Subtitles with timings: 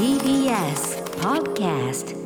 [0.00, 2.16] TBS Podcast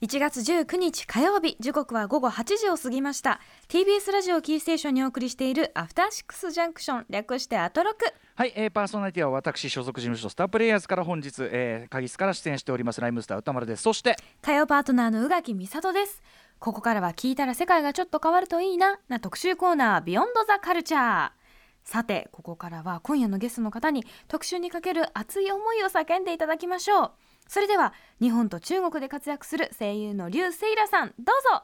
[0.00, 3.38] 1月19日火曜日時刻は午後8時を過ぎました。
[3.68, 7.98] TBS ラジオキーステーションにお送りしているアフターシックスジャンクション略してアトロク。
[8.34, 13.82] はい、えー、パーソナリティは私所属事務所スタープレイヤーズから本日、えー、会議室から出演しておりますライムスター歌丸です。
[13.82, 16.20] そして火曜パートナーの宇垣美里です。
[16.58, 21.41] ここからは聞いたら世界がちょっと変わるといいなな特集コーナービヨンドザカルチャー
[21.84, 27.12] さてここからは今夜のゲストの方に特集にかける熱い思いを叫んでいただきましょう
[27.48, 31.62] それでは日本と中国で活躍する声優の劉セイラさんどうぞ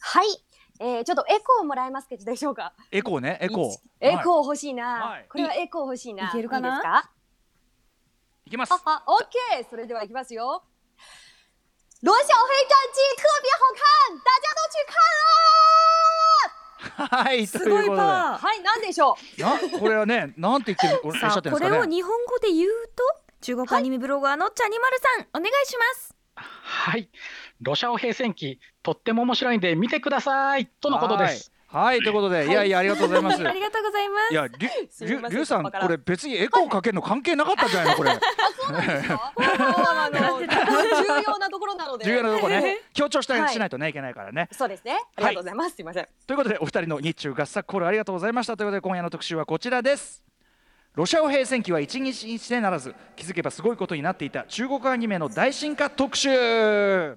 [0.00, 0.26] はい、
[0.80, 2.74] えー、ちょっとエコーもらえますけどでしょうか？
[2.90, 5.06] エコーねエコーーエコー欲しいな。
[5.06, 6.28] はいこれはエコー欲しいな？
[6.28, 6.68] いけるかな？
[6.68, 7.10] いいですか？
[8.46, 9.70] いきますはは、オッケー。
[9.70, 10.64] それではいきますよ。
[12.02, 12.34] 罗小黑战
[12.92, 14.98] 记特别好看，大家都去看
[16.96, 17.92] はいすごいパ！
[17.92, 19.40] ワはい、なんでしょう？
[19.40, 23.02] なこれはねなんて言ってるおっしるんですかねれを日本語で言うと
[23.40, 27.08] 中国アニメブロガーのチャニマルさん、お願いしますはい。
[27.60, 31.52] ロシア語平戦記、とっても面白いんで見てくださいとのことです。
[31.72, 33.36] はい、はい、ということで、い、やいやありがとうございます。
[33.48, 34.32] ありがとうございます。
[34.32, 38.10] いやりゅりゅりゅうさんこれ別にエコーかけるの関係なかったんじゃないのこれ。
[38.10, 38.18] 重
[41.26, 42.04] 要なところなので。
[42.04, 42.82] 重要なとこね。
[42.92, 45.00] 強調したはいしないとねいけないからねそうですね。
[45.16, 45.76] ありがとうございます。
[45.76, 46.08] すみません。
[46.26, 48.56] ということでお二人の日中合作コールありがとうございました。
[48.56, 50.22] ということで今夜の特集はこちらです。
[50.94, 57.16] ロシア語平戦記は一日にしてならず気づけばすごいことになっていた中国アニメの大進化特集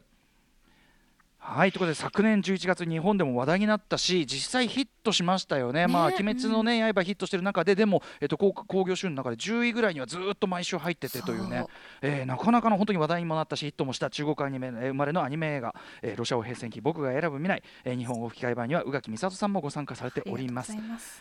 [1.48, 5.86] はいということで昨年11月日本でも話題になったし実際ヒットしましたよね。
[5.86, 11.68] まあ鬼滅のね刃ヒットしてる中ででもえっと興興行収入の中で10位ぐらいにはずっと毎週入っててというね。
[12.02, 20.76] えーなかなかの本当に話題にもなったしヒットもした中国アニメえー生まれのアニメ映画、えーロシア語平戦記僕が選ぶ未来、えー日本語吹き替え版には宇垣美里さんもご参加されております。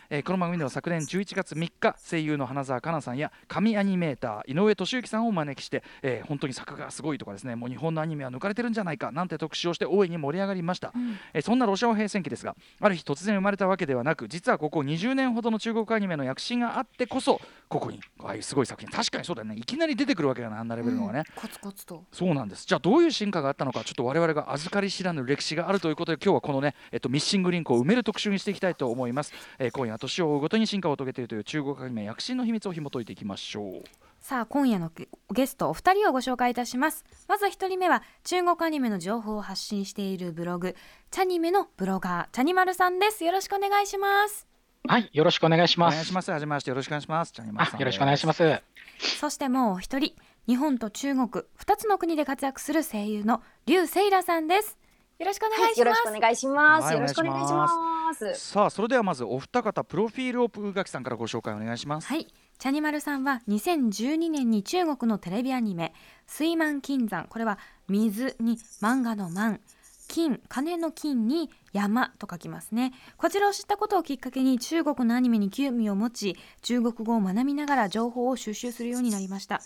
[0.08, 11.18] えーこの番組では昨年11月3日声優の花澤香菜さんや神アニメーター井上俊之さんをお招きして、えー本当に作画がすごいとかですねもう日本のアニメは抜かれてるんじゃないかなんて特集をして大いに盛り上がりました、うん。
[11.32, 19.56] えーそんなロシア語平戦記ですがある日突然生まれたわけではなく実はここ20年ほどの中国アニメの躍進があってこそここにああいうすごい作品確かにそうだよね。
[19.56, 22.04] いきなり出てくるわけがないあんなレベルのがね、コツコツと。
[22.12, 22.66] そうなんです。
[22.66, 33.82] じゃあどういう進化があったのかちょっと我々が預かり知らぬ歴史があるということで今日はこのね、えっと、ミッシングリンクを埋める特集にしていきたいと思います、えー今夜は年を追うごとに進化を遂げているという中国アニメ躍進の秘密を紐解いていきましょう
[34.24, 37.04] さあ今夜のゲゲストお二人をご紹介いたします。
[37.28, 40.74] まず一人目は中国アニメの情報を発信しているブログ
[41.10, 43.22] チャニメのブロガーチャニマルさんです。
[43.22, 44.48] よろしくお願いします。
[44.88, 45.96] はい、よろしくお願いしおます。
[45.96, 46.30] 願いします。
[46.30, 46.70] はじめまして。
[46.70, 47.32] よろしくお願いします。
[47.32, 48.62] チャニマルさあ、んよろしくお願いします。
[48.98, 50.14] そしてもうお一人
[50.46, 54.78] 日本と中国二つの国で活躍する声優の劉セイラさんです。
[55.18, 56.84] よろしくお願いします、よろしくお願いします。
[56.86, 57.68] はいよろしくお願いしま
[58.14, 58.34] す。
[58.36, 62.06] さあそれではまずお二方プロフィールを宇垣さんからご紹介お願いします。
[62.06, 62.26] はい、
[62.58, 65.92] チャニマルさんは2012年に中国のテレビアニメ
[66.26, 69.60] 「水満金山」これは水に漫画の満
[70.08, 72.92] 金金の金に山と書きますね。
[73.16, 79.60] こちらを知ったことをきっかけに中国のアニメに興味を持ち中国語を学びながら情報を収集するようになりました。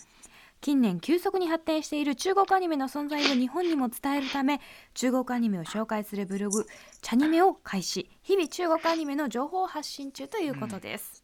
[0.61, 4.59] 近年急速に発展している中国アニメの存在を日本にも伝えるため
[4.93, 6.65] 中国アニメを紹介するブログ
[7.01, 8.09] 「チャニメ」を開始。
[8.23, 11.23] 日々中国アニメの情報を発信中ということです、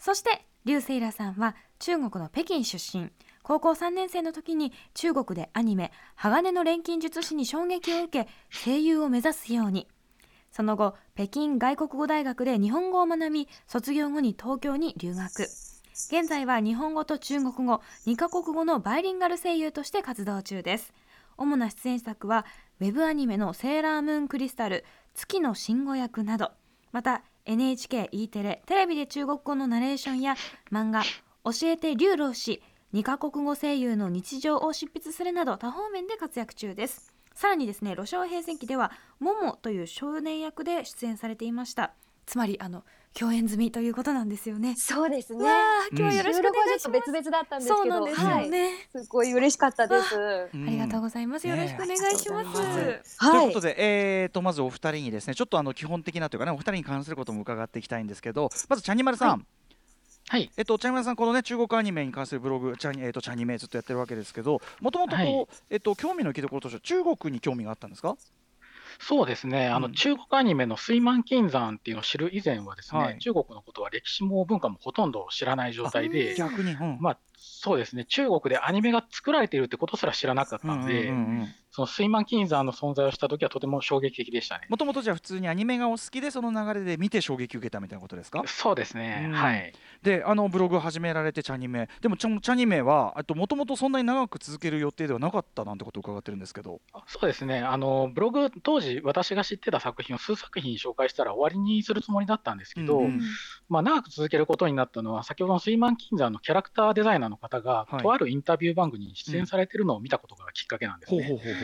[0.00, 3.10] そして劉セイラさんは中国の北京出身。
[3.42, 9.86] 高校3年生の時に中国でアニメ「鋼の錬金術師」に衝撃を受け声優を目指すように。
[10.50, 15.42] その後北京外国語大学で日本語を学び卒業後に東京に留学。
[15.42, 20.94] 現在は日本語と中国語2カ国語のバイリンガル声優として活動中です。
[21.36, 22.46] 主な出演作は
[22.80, 26.52] ウェブアニメの「セーラームーンクリスタル」「月の信号役」など。
[26.92, 30.34] また NHKE テレテレビで中国語のナレーションや
[30.72, 31.02] 漫画
[31.44, 32.62] 「教えて劉老師」
[32.94, 37.12] 2カ国語声優の日常を執筆するなど多方面で活躍中です。
[37.34, 41.92] さらにですねロシア語平成期ではモモという少年役で出演されていました。
[42.24, 42.84] つまりあの
[43.18, 44.74] 共演済みということなんですよね。
[44.76, 45.44] そうですね。
[45.44, 48.20] わあ今日はよろしくお願いし収録はちょっとます、別々だったんですけど、そうなんです。
[48.20, 50.16] よはい、ね、すごい嬉しかったです。
[50.52, 50.68] うん。
[50.68, 51.46] ありがとうございます。
[51.46, 53.46] よろしくお願いします、ねありがとうございというはい。
[53.48, 59.38] ことで、えー、とまずお二人にですねちょっとあの基本的なというかねお二人に関することも伺っていきたいんですけどまずチャニマルさん、は
[60.28, 64.62] はい、えっと、チャニマルさん、このね、中国アニメに関するブログ、チャニ、えっと、チャニメずっとやってるわけですけど。
[64.80, 65.46] もともとこう、はい。
[65.68, 68.16] えっと、興味の行きどころとしては、中国に興味があったんですか？
[69.00, 69.68] そうですね。
[69.68, 76.98] あの、うん中国アニメの水満金山っていうのを知る以前はですね、はい中国のことは歴史も文化もほとんど知らない状態で、逆に、うん。
[77.00, 78.04] まあ、そうですね。
[78.04, 84.66] 中国でアニメが作られているってことすら知らなかったので、うんうんうんその水満金山の存在をした時はとても衝撃的でしたね。
[84.68, 88.44] もともとじゃあ普通にアニメがお好きでその流れで見て衝撃受けたみたいなことですか？
[88.46, 89.32] そうですね、うん。
[89.32, 89.72] はい。
[90.00, 96.80] であのブログを始められてチャニメでもチャチャニメはもともとそんなに長く続ける予定ではなかったなんてことを伺ってるんですけど。
[97.08, 103.20] そうですね、あのブログ、当時、私が知ってた作品を数作品紹介したら終わりにするつもりだったんですけど、うんうん。
[103.68, 108.02] まあ、長く続けることになったのは、先ほどの水満金山のキャラクターデザイナーの方が、はい。
[108.02, 111.24] とあるインタビュー番組に出演されてるのを見たことがきっかけなんですね。
[111.26, 111.63] ほうほうほうほ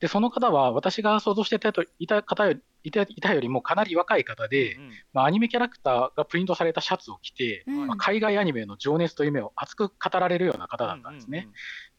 [0.00, 1.56] で、その方は、私が想像して
[1.98, 7.86] いた方よりいたいたよりもかなり若い方で、うんまあ、アニメキャラクターがプリントされたシャツを着て、うん。
[7.88, 11.48] まあ、海外アニメの情熱と夢を熱く語られるような方だったんですね。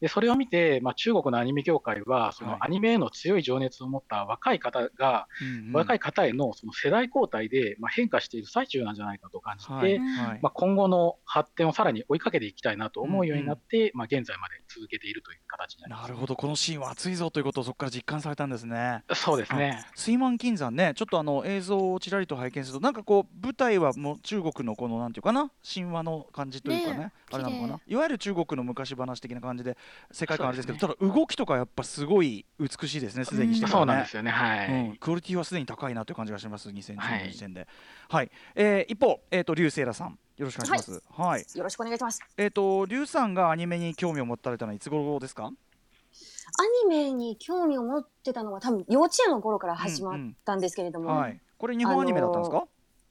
[0.00, 2.54] でそれを見て、まあ、中国のアニメ業界は、そはい。
[2.54, 5.72] のアニメへの強い情熱を持った若い方が、うんうん。
[5.72, 9.94] 若い方へのその世代交代で、まあ、変化している最中なんじゃないかと感じて、はい。
[9.94, 10.06] うん。
[10.06, 16.02] はいまあ、今後の発展をさらに追いかけていきたいなと思うようになって、まあ、現在まで続けているという形になります。
[16.02, 16.34] なるほど。
[16.34, 19.04] このシーンは熱いぞということをそこから実感されたんですね。
[19.14, 19.84] そうですね。
[19.94, 27.78] 水満金山ねちょっとあの映像をちらりと拝見するとなんかこう舞台はもう中国のこのなんていうかな神話の感じというかねねあれなのかな？
[27.86, 29.76] 綺いわゆる中国の昔話的な感じで
[30.10, 33.92] 世界観あれですけどそうただ動きとかやっぱすごい美しいですねすでにしてからそうね。
[33.94, 34.30] なんですよね。
[34.30, 34.68] はい。
[34.68, 37.68] うん、クオリティはすでに高いなという感じがします2010はい年の時点で。
[38.08, 41.02] はい、えー一方、えー、とリュウセイラさんよろしくお願いします。
[41.10, 42.20] はい、よろしくお願いします。
[42.36, 45.50] えっ、とリュウさんがアニメに興味を持たれたのはいつ頃ですか？
[46.58, 52.64] アニメに興味を持ってたのは多分幼稚園の頃から始まったんですけれども、はい、これ日本アニメだったんですか？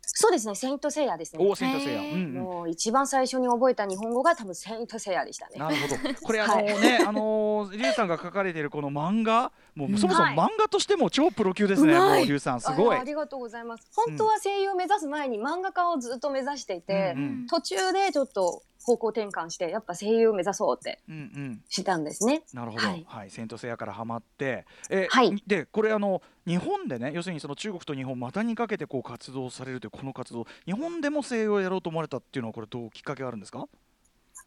[0.03, 1.55] そうですね、セイントセイヤですね。
[1.55, 2.01] セイントセイヤ。
[2.01, 2.33] うんうん。
[2.33, 5.57] もう一番最初に覚えた日本語が多分セイントセイヤでしたね。
[5.57, 5.95] なるほど。
[6.21, 11.93] これあのね、あのーリュウさんが書かれているこの漫画、もうそもそもはい漫画としても超プロ級ですね。
[11.93, 12.99] うまいリュウさんすごいあ。
[12.99, 13.89] ありがとうございます。
[13.95, 21.61] 本当は声優を目指す前に漫画家をずっと目指していて、うんうん途中でちょっと方向転換してやっぱ声優を目指そうってうんうん。
[21.69, 22.43] したんですね。
[22.53, 22.83] なるほど。
[22.83, 33.67] ははいい、セイントセイヤからハマって、えはいでこれあの日本でね、要するにその中国と日本股にかけてこう活動されるというこの活動、日本でも声優をやろうと思われたっていうのはこれどうきっかけがあるんですか？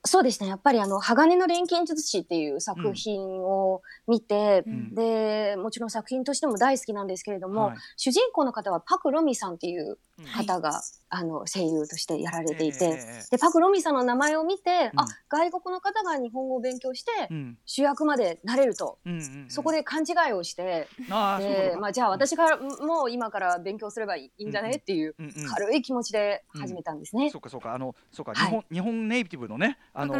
[0.06, 0.50] そうですね。
[0.50, 15.00] やっぱりあの鋼の錬金術師っていう作品を見て、んでもちろん作品としても大好きなんですけれども、はい主人公の方はパクロミさんっていううん方が、あの声優としてやられていて、ええでパクロミさんの名前を見て、うん。
[15.00, 17.58] あ外国の方が日本語を勉強して、うん。
[17.66, 19.46] 主役までなれると、うんうんうん。
[19.48, 24.74] そこで勘違いをして、あでまあ、じゃあ私がもう今から勉強すればいいんじゃね、うん。
[24.74, 25.32] うんっていううんうん。
[25.48, 27.30] 軽い気持ちで始めたんですね。
[27.30, 27.74] そうかそうか。
[27.74, 28.50] あのそうか、はい。
[28.50, 30.14] 日本日本ネイティブのねあの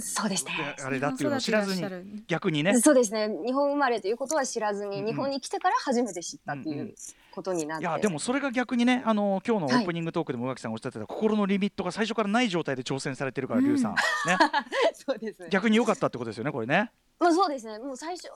[0.00, 0.52] そうですね。
[0.84, 2.80] あれだっていうのを知らずに逆にね。
[2.80, 3.28] そうですね。
[3.44, 5.06] 日本生まれということは知らずに、うんうん。
[5.06, 6.88] 日本に来てから初めて知ったってうんうん。
[6.88, 6.94] いう
[7.38, 9.82] ことになって、いやでもそれが逆にねあの今日のオはい。
[9.84, 13.78] ープニングトークでも宇垣さんがおっしゃってた心のリミットが最初からない状態で挑戦されてるからうん。
[13.78, 13.98] さん、ね。
[14.92, 15.42] そうです。
[15.42, 16.90] ね逆に良かったってことですよねこれね。
[17.20, 17.78] まあそうですね。
[17.78, 18.32] もう最初か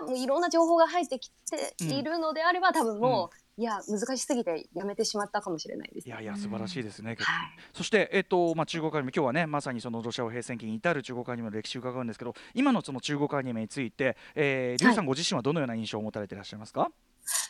[0.00, 6.08] らもういろんな情報が入ってきているのであれば、多分もう、いや難しすぎてやめてしまったかもしれないです。
[6.08, 7.16] いやいや素晴らしいですね。
[7.18, 7.48] はい。
[7.72, 16.90] そして、えっとまあ、中国アニメ今日はねまさにそのロシアを平戦期に至る中国アニメの歴史を伺うんですけど今のその中国アニメについて、えー、リュウさんご自身はどのような印象を持たれていらっしゃいますか、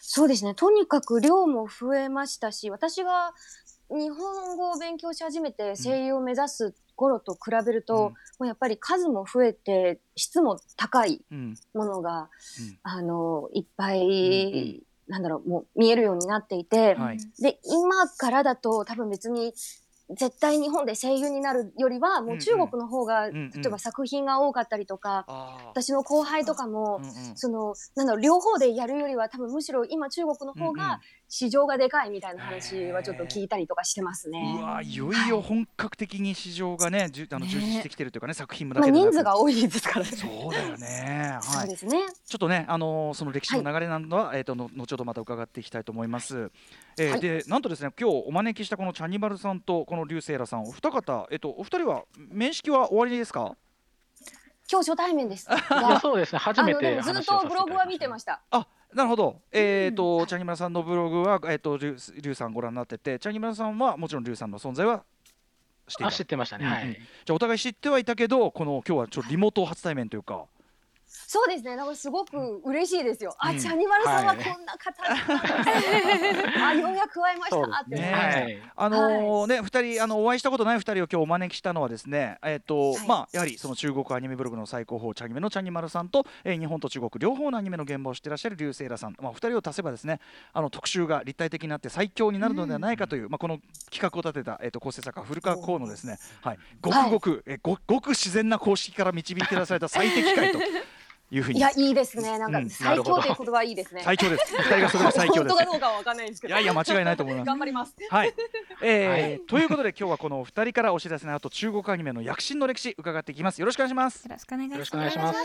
[0.00, 0.54] そうですね。
[0.54, 3.34] とにかく量も増えましたし私が
[3.90, 8.00] 日本語を勉強し始めて声優を目指す頃と比べると、うん。
[8.02, 11.54] もうやっぱり数も増えて質も高いうん。
[11.74, 12.30] ものが、
[12.60, 12.78] うん。
[12.82, 15.12] あのいっぱい、うん。
[15.12, 17.18] なんだろうもう見えるようになっていて、はい。
[17.40, 19.54] で今からだと多分別に
[20.10, 25.24] 絶対日本で声優になるよりはもう中国の方が、例えば作品が多かったりとか、
[25.70, 27.00] 私の後輩とかも、
[27.34, 34.58] そのなんだろう両方でやるよりは多分むしろ今中国の方が市場がでかいみたいな話はちょっと聞いたりとかしてますね。
[34.60, 40.12] うわいよいよ本格的に市場がねじゅあのね充実してきてるというかね作品もだまあけでなく人数が多いですからね。
[40.12, 41.38] そうだよね。
[41.40, 41.42] はい。
[41.42, 41.98] そうですね。
[42.24, 46.50] ちょっとね、あのーその歴史の流れなどは、えっ、との後ほどまた伺っていきたいと思います。
[46.98, 53.54] えーはいでなんとですね、今日お招きしたこのチャニバルさんとこのリュウセイラさんお二方、えっ、とお二人は面識は終わりですか？
[54.70, 55.46] 今日初対面です。
[55.52, 58.40] いやそうですね、初めてずっとブログは見てました。
[58.50, 59.42] あ、なるほど。
[59.52, 65.04] えっ、と、チャニバルさんのブログはえっ、とリュウリュウさんご覧になってて、チャニバルさんはもちろんリュウさんの存在は
[65.86, 66.16] 知っていあた。
[66.16, 66.94] 知ってましたね、うんうんはい。
[66.94, 70.46] じゃあお互い知ってはいたけど、この今日はちょっとリモート初対面というか。
[71.26, 71.76] そうですね。
[71.76, 73.34] だからすごく嬉しいですよ。
[73.38, 75.02] あ、うんチャニマルさんははいこんな方。
[76.68, 78.12] あ、ようやく会えましたってねね。
[78.12, 78.58] はい。
[78.76, 90.20] あのーね二人あのお会いしたことない二人を今日お招きしたのはですねえっ、と、はいまあやはりその中国アニメブログの最高峰チャニメのチャニマルさんと、えー日本と中国両方のアニメの現場を知ってらっしゃるリュウセイラさんまあお二人を足せばですね
[90.52, 93.58] あの特集が立体的になって最強になるのではないかという、まあこの
[93.90, 100.58] 企画を立てたえっ、と構成作家古川光のですねはいごくごく、えごごく自然な公式から導いて出された最適解と。
[101.30, 101.58] いうふうに。
[101.58, 102.38] いやいいですね。
[102.38, 104.02] なんかうん最強という言葉はいいですね。
[104.04, 104.54] 最強です。
[104.56, 105.56] 二人がそれが最強です。
[105.56, 105.64] 本当。
[105.64, 106.54] かどうかはわかんないんですけど。
[106.54, 107.94] いやいや間違いないと思います頑張ります。
[108.10, 108.34] はい、
[108.82, 109.40] えーはい。
[109.40, 113.60] ということで今日はこのお二人からお知らせの後中国アニメの躍進の歴史伺っていきます。
[113.60, 114.24] よろしくお願いします。
[114.24, 114.74] よろしくお願いします。
[114.74, 115.38] よろしくお願いします。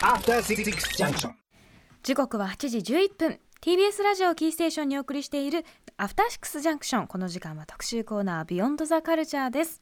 [0.00, 1.32] After Six Junction.
[2.02, 3.40] 時刻は8時11分。
[3.64, 5.64] TBS ラジオキーステーションにお送りしている
[5.96, 9.80] アフターシックスジャンクションこの時間は特集コーナー Beyond the Culture です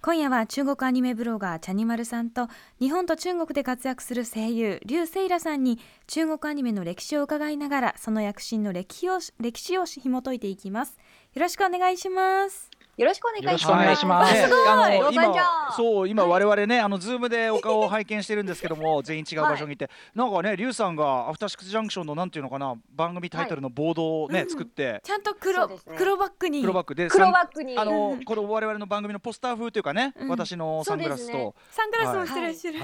[0.00, 2.46] 今夜は中国アニメブロガーチャニマルさんと
[2.78, 10.96] 日本と中国で活躍する声優リュウ・セイラさんに中国アニメの歴史を伺いながらその躍進の歴史を歴史を紐解いていきます。
[11.34, 12.77] よろしくお願いします。
[12.98, 14.04] よろしくお願いします。
[14.04, 14.34] ます。
[14.34, 15.14] ねすごい。
[15.14, 24.50] 今ーそう今我々ねあのズームでお顔を拝見してるんですけども全員違う場所にいて、なんかねリュウさんがアフターシックスジャンクションのなんていうのかな番組タイトルのボードをね、うん。
[24.50, 25.00] 作って。
[25.04, 26.60] ちゃんと黒,、黒バッグに。
[26.62, 27.78] 黒バッグで黒バッグに。
[27.78, 30.28] あのこの我々の番組のポスター風というかね、うん。
[30.28, 32.78] 私のサングラスとサングラスもしてらっしゃる、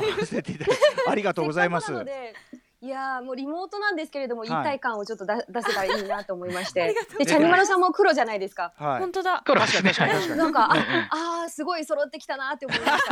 [1.09, 1.93] ありがとうございます
[2.85, 4.51] いやーもうリモートなんですけれども、はい。
[4.51, 6.95] 一体感をちょっとだ出せたらいいなと思いまして。
[7.19, 8.75] でチャニマルさんも黒じゃないですか。
[8.77, 9.01] はい。
[9.01, 9.43] 本当だ。
[9.43, 10.29] 黒確かに確かに。
[10.37, 10.75] なんかあ
[11.11, 13.05] あーすごい揃ってきたなって思いまし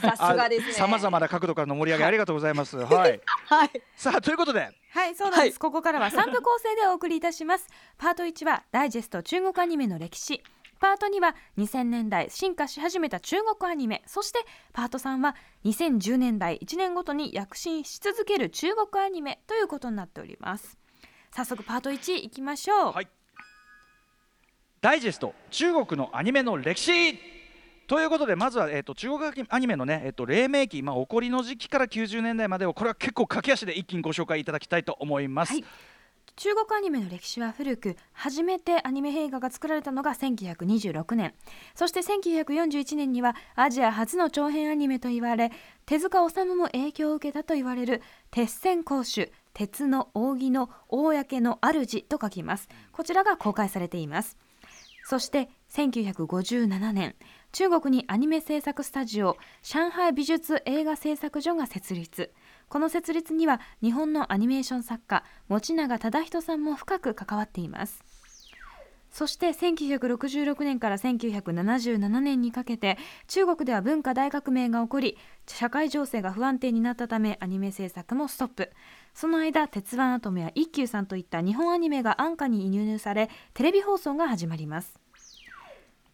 [0.00, 0.16] た。
[0.16, 0.72] さすがですね。
[0.72, 2.76] さまざまな角度からの盛り上げありがとうございます。
[2.76, 3.20] はい。
[3.46, 3.70] はい。
[3.94, 5.58] さあということで、はい、そうなんです、はい。
[5.58, 7.68] ここからは3部構成でお送りいたします。
[7.98, 10.42] パート1はダイジェスト中国アニメの歴史。
[10.78, 14.02] パート2は2000年代進化し始めた中国アニメ。
[14.06, 14.38] そして
[14.72, 20.78] パート3は2010年代1年ごとに躍進し続ける中国アニメということになっております。
[21.32, 22.92] 早速パート1いきましょう。
[22.92, 23.08] はい
[24.80, 27.18] ダイジェスト中国のアニメの歴史。
[27.88, 35.54] ということでまずは、えー、と中国アニメのね、えー、と黎明期、まあ、起こりの時期から90年代までをこれは結構駆け足で一気にご紹介いただきたいと思います。
[35.54, 35.64] はい
[36.38, 41.34] 中国アニメの歴史は古く初めてアニメ映画が作られたのが1926年。
[41.74, 45.50] そして1941年にはアジア初の長編アニメと言われ
[45.84, 52.68] 手塚治虫も影響を受けたと言われる鉄線公主鉄の扇の公の主と書きます。
[52.92, 54.36] こちらが公開されています。
[55.06, 57.16] そして1957年
[57.50, 62.30] 中国にアニメ制作スタジオ上海美術映画製作所が設立。
[62.68, 68.04] この設立には日本のアニメーション作家持永忠人さんも深く関わっています。
[69.10, 78.70] そして1966年から1977年にかけて中国では文化大革命が起こり社会情勢が不安定になったためアニメ制作もストップ。
[79.14, 85.00] その間「鉄腕アトム」や「一休さん」といった日本アニメが安価に輸入されテレビ放送が始まります。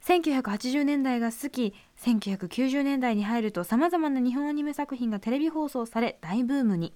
[0.06, 6.92] 1980年代が過ぎ1990年代に入るとさまざまな日本アニメ作品がテレビ放送され大ブームに。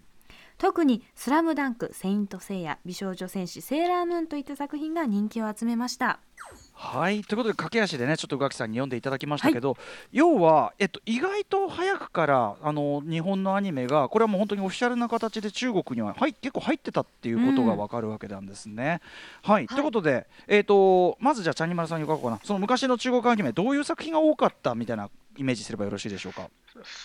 [0.58, 6.20] 特に「スラムダンクセイント・セイヤ」「美少女戦士セーラームーン」といった作品が人気を集めました。
[6.72, 7.22] はい。
[7.22, 9.76] ということで駆け足でねちょっと宇垣さんに読んでいただきましたけど、
[10.12, 19.00] 要は、えっと、意外と早くからあの日本のアニメがこれはもう本当にオフィシャルな形で中国には、はい、結構入ってたっていうことが分かるわけなんですね。
[19.42, 22.40] はい、ということで、えっとまずじゃあチャニマルさんに伺おうかな。
[22.44, 26.50] その昔の中国アニメどういう作品が多かったみたいなイメージすればよろしいでしょうか？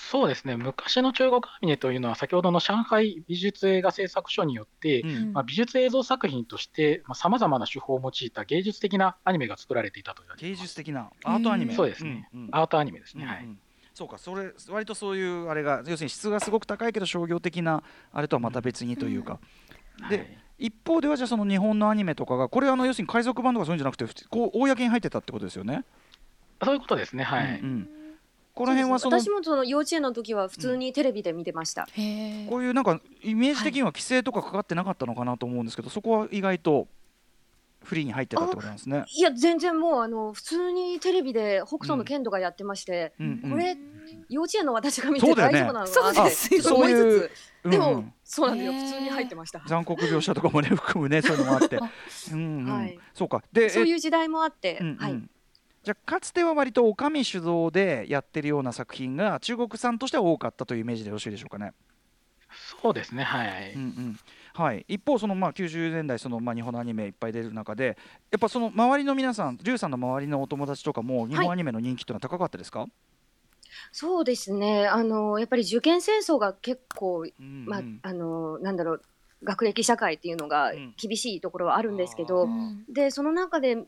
[0.10, 5.34] そうですね、昔の中国アニメというのは、先ほどの上海美術映画製作所によって、うん。
[5.34, 10.56] まあ、美術映像作品としてさまざ、まな手法を用いた芸術的なアニメが作られていたと芸。
[10.56, 12.50] 術的なアートアニメ、そうですね、うんうん。
[12.52, 13.26] アートアニメですね。
[13.26, 13.50] はいうん。
[13.50, 13.60] うん
[13.96, 14.18] そうか。
[14.18, 19.40] それ割とそういうあれが要するに質がすごく高いけど商業的なあれとはまた別にというか、
[20.10, 20.38] ではい。
[20.58, 25.84] 一方ではじゃあその日本のアニメとかがこれあの要するに海賊版とかそういうんじゃなくてこう公に入ってたってことですよね？
[26.64, 27.60] そういうことですね、はい。
[27.60, 27.90] うんうん
[28.54, 36.88] この辺はその私もその幼稚園の時は普通にテレビで見てました、へこういうなんかイメージ的には規制とかかかってなかったのかなと思うんですけど、そこは意外と
[37.84, 39.06] フリーに入ってたってことなんですね。
[39.16, 43.52] いや全然もうあの普通にテレビで北斗の剣とかやってまして、うんうん。
[43.52, 43.76] これ
[44.30, 47.30] 幼稚園の私が見て大丈夫なのかなってそうですよちょっと思いつそういう
[47.64, 47.98] つでも、うん。
[47.98, 48.74] うんそうなんだよ。
[48.74, 49.62] 普通に入ってました。
[49.68, 51.78] 残酷描写とかもね 含むねそういうのもあって、
[52.32, 52.66] うんうん。
[52.66, 53.44] はいそうか。
[53.52, 54.98] でそうえいう時代もあって、うんうん。
[54.98, 55.22] はい
[55.84, 61.74] じゃあかつては割とお上主導でやってるような作品が中国産としては多かったというイメージでよろしいでしょうかね。
[62.82, 63.74] そうですね、はい。
[63.76, 64.20] うんうん。
[64.54, 67.98] はい、一方そのまあ90年代そのまあ日本のアニメいっぱい出る中で
[68.32, 72.86] やっぱその周りの皆さんリュウさんの周りのお友達とかも日本アニメの人気というのは高かったですか、
[73.92, 74.88] そうですね。
[74.88, 79.02] あのやっぱり受験戦争が結構、うんまあうんあのなんだろう
[79.44, 80.94] 学歴社会っていうのがうん。
[80.98, 83.84] 厳しいところはあるんですけど、あーでその中で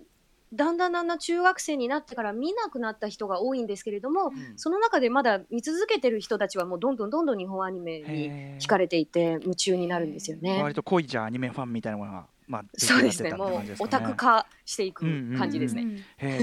[0.56, 4.58] だんだんだんだん中学生になってから見なくなった人が多いんですけれども、うん。
[4.58, 10.62] その中でまだ見続けてる人たちはもうどんどんどんどん日本アニメに惹かれていて夢中になるんですよね。
[10.62, 13.32] 割と濃いじゃあアニメファンみたいなものが、まあ、そうですね。
[13.34, 15.06] もうオタク化していく
[15.38, 15.86] 感じですね。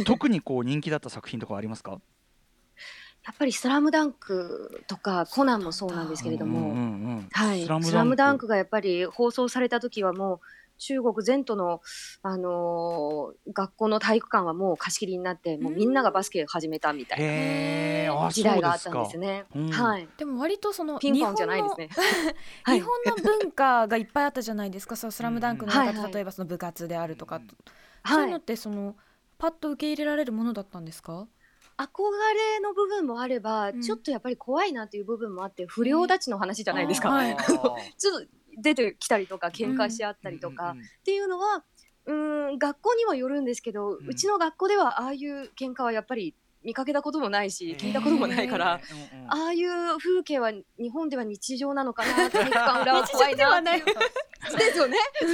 [0.04, 2.00] 特にこう人気だった作品とかありますか？
[3.24, 6.78] やっぱり「スラムダンクとか「コナン」もそうなんですけれども、うんうんう
[7.20, 7.28] ん。
[7.30, 7.86] はい、スラムダンク。
[7.86, 10.40] スラムダンクがやっぱり放送された時はもう
[10.78, 11.80] 中国全土の、
[12.22, 19.44] あのー学校の体育館はもう貸し切りになってもうみんながバスケ始めたみたいな時代があったんですね。
[19.54, 21.88] うんはい、でも割とそのピンポンじゃないですね。
[22.62, 24.96] はい日本の 日本の文化がいっぱいあったじゃないですか。
[24.96, 26.12] そうスラムダンクの中ではいはい。
[26.12, 27.48] 例えばその部活であるとか、うん。
[28.06, 28.96] そういうのっはい、てその
[29.38, 31.26] パッと受け入れられるものだったんですか？
[31.78, 31.86] 憧
[32.34, 33.80] れの部分もあれば、うん。
[33.80, 37.10] ちょっとやっぱり怖いなという部分もあって不良たちの話じゃないですか。
[37.10, 37.36] はい。
[37.46, 38.26] ちょっと
[38.58, 41.64] 出てきたりとか喧嘩し合ったりとか、っていうのは
[42.06, 44.08] うーん学校にもよるんですけど、ん。
[44.08, 48.80] うちの学校ではああいう喧嘩はやっぱり見かけたこともないし聞いたこともないから。
[49.14, 53.84] うんうんああいう風景は日本では日常なのかな体育館裏は 怖いなっていう
[54.58, 54.98] ですよね。
[55.20, 55.28] そう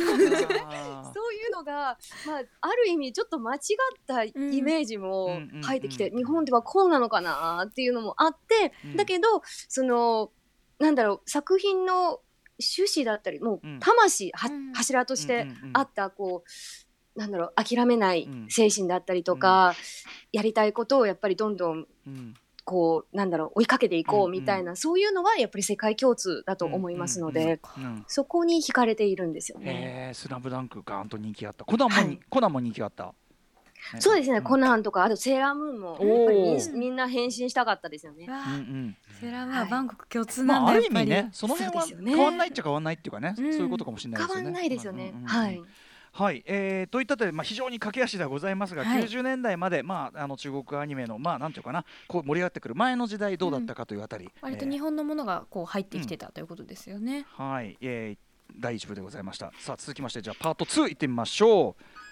[1.35, 3.61] いうのが、まあ、ある意味ちょっと間違っ
[4.07, 4.33] たイ
[4.63, 6.19] メージもうん入ってきて、うん。
[6.19, 8.97] 日本ではこうなのかなっていうのもあって、うん。
[8.97, 10.31] だけどその
[10.79, 12.21] なんだろう作品の
[12.61, 13.79] 趣旨だったりもううん。
[13.81, 14.73] 魂、はうん。
[14.73, 15.71] 柱としてうんうんうん。
[15.75, 19.75] あったこうなんだろう諦めないうん精神だったりとか、
[20.33, 22.35] やりたいことをやっぱりどんどんうん。
[22.65, 24.33] こうなんだろう追いかけていこうんううん。
[24.33, 30.09] みたいな、そういうのはやっぱり世界共通だと思いますので、うんうんそこに惹かれているんですよね。
[30.09, 31.65] へえスラムダンクガーンと人気があった。
[31.65, 32.21] コナンもに、はい。
[32.29, 33.15] コナンも人気があった
[33.99, 34.43] そうですね、ん。
[34.43, 38.29] コナンとかあとセーラームーンもやっぱりみんみんな変身したかったですよね。
[39.21, 41.15] セラムははいバンコク共通なんまあ、ある意だやっぱり。
[41.15, 43.53] 味ねその辺は変わんないっちゃ変わんないっていうかね、うん。
[43.53, 44.43] そういうことかもしれないですよね。
[44.43, 45.03] 変わんないですよね。
[45.03, 45.63] うんうんうんはい。
[46.11, 49.05] はい、えー、といったとで、まあ、非常に駆け足ではございますが、はい。
[49.05, 57.27] 90年代まで、まあ、あの中国アニメの、まあ、なんていうかなこう盛り上がってくる前の時代どうだったかというあたり、割とえー日本のものがこう入ってきてたということですよね。
[57.29, 59.53] はい、えー第1部でございました。
[59.59, 62.08] さあ続きましてじゃあパート2いってみましょう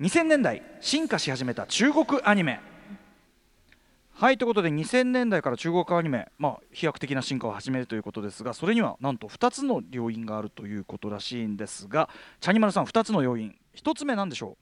[0.00, 2.60] 2000年代進化し始めた中国アニメ。
[4.14, 12.08] はいということで2000年代から中国アニメ、まあ、飛躍的な進化を始めるということですがそれにはなんと2つの要因があるということらしいんですが
[12.40, 14.56] チャニマルさん2つの要因1つ目なんでしょ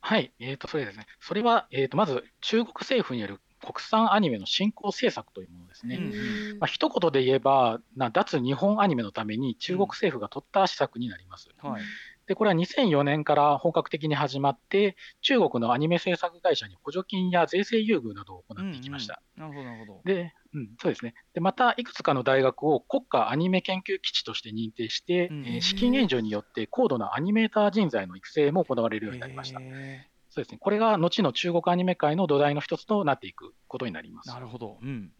[0.00, 5.96] はい、えー、とそれですね、それは、えー、とまず中国政府による国産アニメの振興政策というものですね。
[5.96, 11.48] うんまあ一言で言えば、な脱日本アニメのために中国政府が取った施策になります。
[11.62, 11.82] う、はい
[12.26, 19.22] で、これは2004年から本格的に始まって、中国のアニメ制作会社に補助金や税制優遇などを行っていきました。
[19.36, 21.14] なるほどなるほどで、うん、そうですね。
[21.34, 29.60] で、また、いくつかの大学を国家アニメ研究基地として認定して、うんえー資金援助によって高度なアニメーター人材の育成も行われるようになりました。
[29.60, 30.58] へそうですね。
[30.58, 34.30] これが後の中国アニメ界の土台の一つとなっていくことになります。
[34.30, 35.12] ーなるほど、うん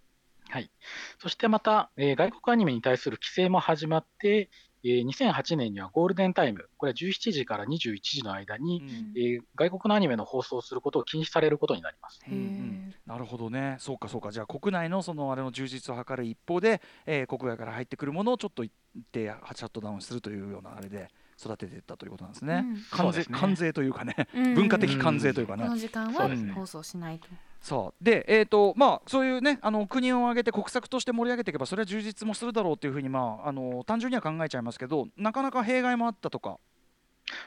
[0.48, 0.70] はい。
[1.18, 9.20] そしてまた、えー外国アニメに対する規制も始まって、えー2008年にはゴールデンタイム、これは17時から21時の間に、うん。
[9.20, 12.20] えー外国のアニメの放送をすることを禁止されることになります。
[12.28, 12.94] うんうん。
[13.06, 18.72] なるほどね、そうかそうか、じゃあ国内のそのあれの充実を図る一方で、えー国外から入ってくるものをちょっと一
[19.12, 22.64] 定シャットダウンするというようなあれで育てていったということなんですね。
[22.66, 25.64] うん関税、関税というかね、うん文化的関税というかね。
[25.64, 27.28] この時間は放送しないと。
[27.60, 36.58] そうで、えーとまあ、そういうねあの国を挙げて国策として盛り上げていけばそれは充実もするだろうというふうに、まあ、あの単純には考えちゃいますけどなかなか弊害もあったとか。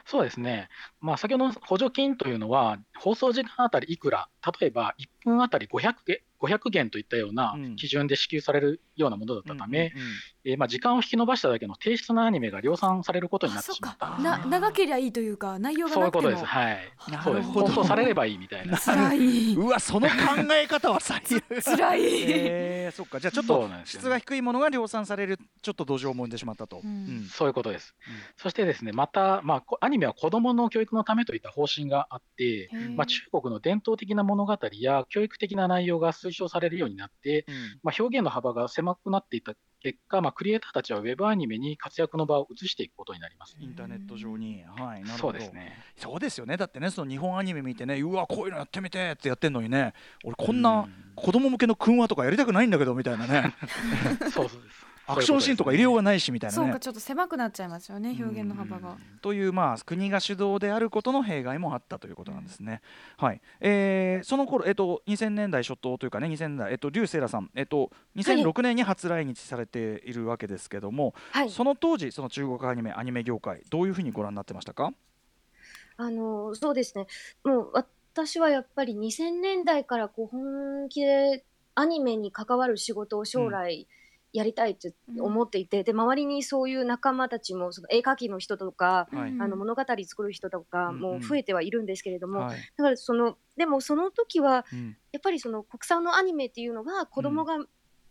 [0.04, 0.68] そうですね。
[1.00, 9.92] まあ、先ほどの補助金というのは、放送時間あたりいくら、例えば1分あたり500元 ,500 元といったようなうん基準で支給されるようなものだったため、
[10.68, 14.06] 時間を引き延ばしただけの低質なアニメが量産されることになっってしまった。
[14.06, 14.18] か。
[14.18, 16.22] な長ければいいというか内容がなくても。
[16.22, 16.44] そういうことです。
[16.44, 16.92] はい。
[17.10, 17.46] なそうです。
[17.46, 18.76] るほど放送されればいいみたいな。
[18.78, 19.54] 辛い。
[19.54, 20.14] うわその考
[20.52, 22.00] え方は最悪辛い。
[22.30, 26.80] えー、そっかじゃあちょっと質が低いものが量産されるちょっと土壌を生んでしまったと。
[26.82, 27.94] うんうんそういうことです。
[28.08, 43.56] うんそしてですね、また、まあこ、アニメは子どもの教育のためといった方針があって、まあ、中国の伝統的な物語や教育的な内容が推奨されるようになって、うんまあ、表現の幅が狭くなっていった結果、まあ、クリエイターたちはウェブアニメに活躍の場を移していくことになります。
[43.60, 45.78] インターネット上に、はい、なるほどそうですね。
[45.96, 53.54] そうですよねだってねその日本アニメ見てねうわこういうのやってみてってやってんのにね俺こんな子供向けの訓話とかやりたくないんだけどみたいなね
[54.32, 54.87] そうです。
[55.08, 58.96] アクションシーンとか入れようがないしみたいなねそうかちょっと狭くなっちゃいますよね表現の幅が。
[59.22, 62.82] というまあ国が主導であることの弊害もあったということなんですね。
[63.16, 63.40] はい。
[63.60, 71.50] えーその頃えっと2000年代初頭というかね2000年代えっとリュウセイラさんえっと2006年に初来日されているわけですけども、はい。
[71.50, 74.92] その当時その中国アニメアニメ業界どういうふうにご覧になってましたか？
[75.96, 77.06] あのそうですね。
[77.44, 81.44] もう私はやっぱり2000年代からこう本気で
[81.74, 83.86] アニメに関わる仕事を将来
[84.32, 89.30] やりたいって思っていて、で周りにそういう仲間たちもその絵描きの人とか、はい。
[89.30, 89.42] うん。
[89.42, 91.00] あの物語作る人とかうんうん。
[91.00, 92.56] も増えてはいるんですけれども、はい。
[92.76, 94.96] だからそのでもその時はうん。
[95.12, 97.56] やっぱりその国産のアニメっていうのは子供が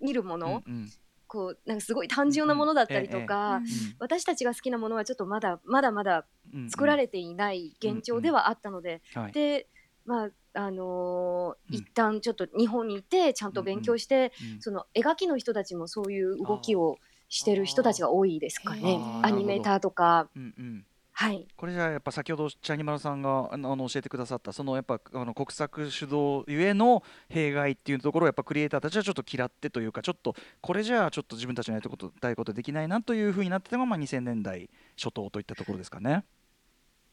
[0.01, 0.89] 見るもの、うんうん。
[1.27, 3.65] こうなんかすごい単純なものだったりとか、うん。
[3.99, 6.69] 私たちが好きなものはちょっとまだまだまだうんうん。
[6.69, 9.32] 作られていない現状ではあったので、はい。
[9.34, 9.67] で
[10.07, 11.75] まああのーうん。
[11.75, 16.97] 一旦ちょっと日本にいてちゃんと勉強して、うんその絵描きの人たちもそういう動きを
[17.29, 18.99] してる人たちが多いですかね。
[19.21, 20.29] アニメーターとか。
[20.35, 20.85] うんうん。
[21.19, 21.47] はい。
[21.55, 36.23] これじゃあやっぱ先ほどチャニマルさんがあの教えてくださったそのやっぱあの国策主導ゆえの弊害っていうところをやっぱクリエイターたちはちょっと嫌ってというかちょっとこれじゃあちょっと自分たちのやりたいことたいことできないなというふうになってたのがまあ2000年代初頭といったところですかね。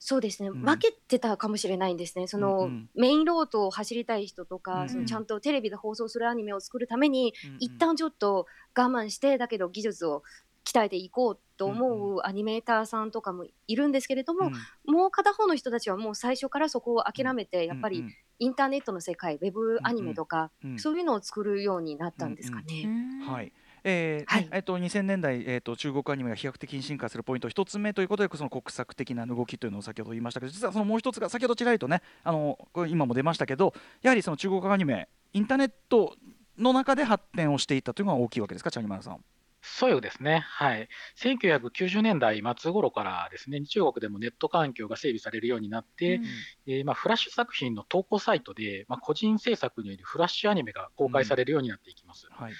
[0.06, 0.60] そうですね、うん。
[0.60, 2.26] 分けてたかもしれないんですね。
[2.26, 2.90] その、うんうん。
[2.94, 7.56] メインロードを走りたい人とか、うんそのちゃんとテレビで放送するアニメを作るために、うんうん。
[7.58, 8.44] 一旦ちょっと
[8.76, 10.22] 我慢してだけど技術を
[10.66, 14.50] 鍛えていこうと思うアニメーターさんとかもいるんですけれども、
[14.84, 18.04] もう片方の人たちはもう最初からそこを諦めて、やっぱり
[18.38, 20.78] インターネットの世界ウェブアニメとか、うんうん。
[20.78, 22.84] そういうのを作るようになったんですかうね。
[22.84, 23.20] ん。
[23.20, 24.42] はいえーはい。
[24.42, 36.14] ねえっと2000年代、えー、と中国アニメが飛躍的に進化するポイント一つ目ということでその国策的な動きというのを先ほど言いましたけど実はそのもう一つが先ほどちらりとねあの今も出ましたけどやはりその中国アニメインターネット
[36.58, 39.24] の中で発展をしていったというのが大きいわけですかチャニマルさん。
[39.66, 46.24] そうですね、はい、1990年代末頃からですね中国でもネット環境が整備されるようになって、うん。
[46.66, 52.26] えーまあ、フラッシュ作品の投稿サイトで、まあ、個人制作によるフラッシュアニメが公開されるようになっていきます。
[52.30, 52.52] はい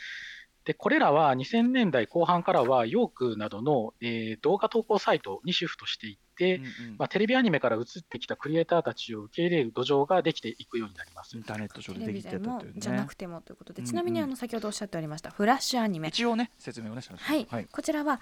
[0.65, 6.71] でこれらは2000年代後半からはヨークなどの、えー動画投稿サイトにシフトしていって、うんうん。
[6.99, 11.37] まあ、テレビアニメから移ってきたクリエイターたちを受け入れる土壌ができていくようになります。
[11.37, 11.45] イン。
[11.45, 12.81] ターネット上でできてたというね。
[12.81, 13.15] じゃなく。
[13.15, 13.91] てもということで、うんうん。
[13.91, 16.09] ちなみにあの先ほどおっしゃっておりましたフラッシュアニメ。
[16.09, 17.67] 一応ね説明をねしましょうはい、はい。
[17.71, 18.21] こちらは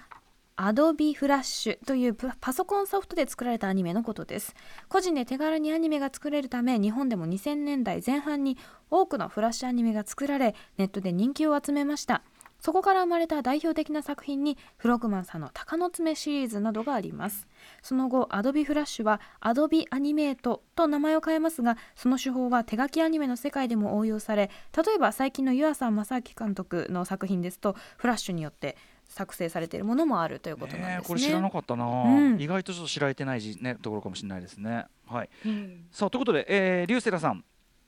[0.55, 4.55] Adobe Flash というプパソコンソフトで作られたアニメのことです。
[4.87, 8.57] 個人で手軽にアニメが作れるため日本でも2000年代前半に
[8.91, 12.21] 多くのフラッシュアニメが作られネットで人気を集めました
[12.63, 17.45] そこから生まれた代表的な作品にフロッグマンさんの鷹の爪シリーズなどがあります。
[17.81, 28.77] その後 Adobe Flash は Adobe Animate と名前を変えますがその手法は手書きアニメの世界でも応用され例えば最近の湯浅正明監督の作品ですとフラッシュによって
[29.09, 31.01] 作成されているものもあるということなんねですね。
[31.03, 32.41] えこれ知らなかったな、うん。
[32.41, 34.85] 意外とちょっと知られてないじ、ね、ところかもしれないですね。
[35.05, 35.85] はい、うん。
[35.91, 37.43] さあということで、えー、リュウセラさん、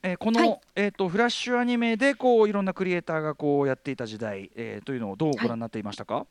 [0.05, 0.61] えーこの、はい。
[0.75, 6.27] えー、とフラッシュアニメでこういろんなクリエイターがこうやっていた時代、えーというのをどうご覧になっていましたか、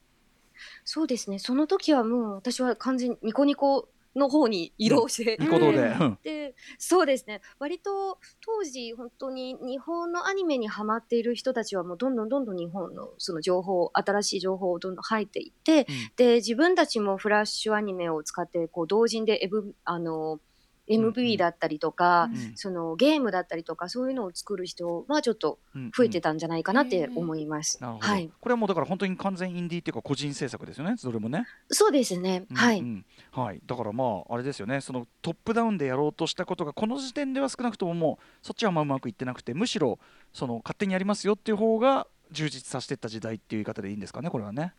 [0.84, 1.38] そうですね。
[1.40, 6.00] その時はもう私は完全にニコニコの方に移動して、ニコ動で、うん。
[6.02, 6.18] うん。
[6.22, 7.40] でそうですね。
[7.58, 20.40] 割と当時本当に日本のアニメにハマっている人たちはもうどんどんどんどん日本のその情報新しい情報をどんどん入っていって、で自分たちもフラッシュアニメを使ってこう同人でエブあのうんうん
[20.88, 22.52] MV だったりとか、うん。
[22.56, 25.90] そのゲームだったりとかそういうのを作る人はちょっとうん。
[25.96, 27.78] 増えてたんじゃないかなって思います。
[27.82, 32.44] はい、これはもうだから本当に完全インディーっていうか個人制作ですよねそれもね、そうですね。
[32.54, 32.80] はい。
[32.80, 33.42] うんうん。
[33.42, 34.80] はい、だからまああれですよね。
[34.80, 39.98] そのトップダウンでやろうとしたことがこの時点では少なくとももうそっちはまうまくいってなくてむしろ
[40.32, 44.74] その勝手にやりますよっていう方が充実させていった時代っていう言い方でいいんですかねこれはね。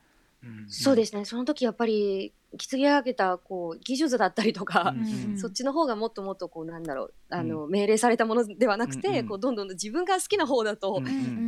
[0.46, 1.26] うんそうですね。
[1.26, 11.02] その時やっぱり築き上げたこう技術だったりとか、うんうんそっちの方がもっともっとこうなんだろうあの、命令されたものではなくて、うんうんこうどんどん自分が好きな方だと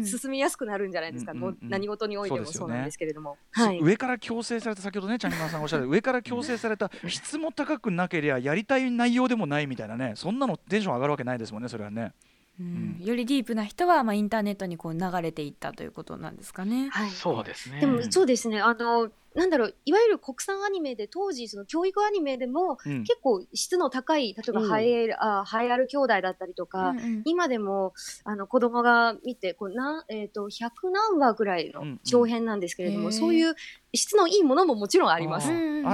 [0.04, 1.32] 進みやすくなるんじゃないですか。
[1.32, 3.38] うんうんうんもう何事においてもそうなんですけれども。
[3.54, 3.80] そうはい。
[3.82, 12.14] 上から強制された先ほどねチャンニマンさんがおっしゃる上から強制された 質も高くなければやりたい内容でもないみたいなねそんなのテンション上がるわけないですもんねそれはね。
[12.60, 12.98] うん。
[13.04, 16.89] よりディープな人は、まあ、インターネットにこう流れていったということなんですかね。
[16.89, 17.10] はい。
[17.12, 17.80] そうですね。
[17.80, 18.60] でもそうですね。
[18.60, 23.04] あのなんだろういわゆる国産アニメで当時その教育アニメでもうん。
[23.04, 24.70] 結構質の高い例えばうん。
[24.70, 27.22] ハイエール、あハイアル兄弟だったりとか、うんうん。
[27.26, 27.93] 今でも
[28.24, 32.00] あの子供が見てこうな、えー、と100何話ぐらいのうんうん。
[32.04, 33.12] 長編なんですけれども、へー。
[33.12, 33.56] そういう
[33.93, 35.50] 質のいいものももちろんあります。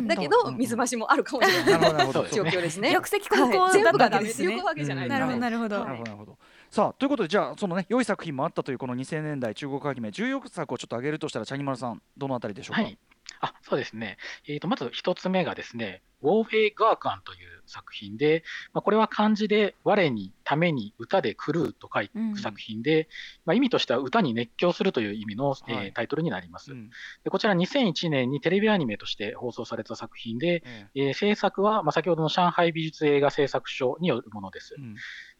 [0.07, 2.09] だけど、うん水増しもあるかもしれない。
[2.09, 2.93] うです状況ですね。
[2.93, 4.45] 玉石混交はい全だった部がダメわけですね。
[4.45, 5.09] っていうわけじゃない。
[5.09, 6.37] なるほどなるほど。
[6.73, 12.81] さあということでじゃあそのね良い作品もあったというこの2000年代中国アニメ14作をちょっと挙げるとしたらチャニマルさんどのあたりでしょうか？
[12.81, 12.97] はい。
[13.41, 14.17] あそうですね。
[14.47, 23.07] えー、とまず一つ目がですね、ウォーフェイ・ガークアンという作品で、まあ、これは漢字で我に、ために、歌で狂うと書いうんて作品で、
[23.45, 26.89] まあ、意味としては歌に熱狂するという意味の、えーはいタイトルになります、うん
[27.23, 27.29] で。
[27.29, 34.81] こちら2001年にテレビアニメとして放送された作品で、ええー制作は、まあ、先ほどの上海美術映画製作所によるものですえ。
[34.81, 34.95] うん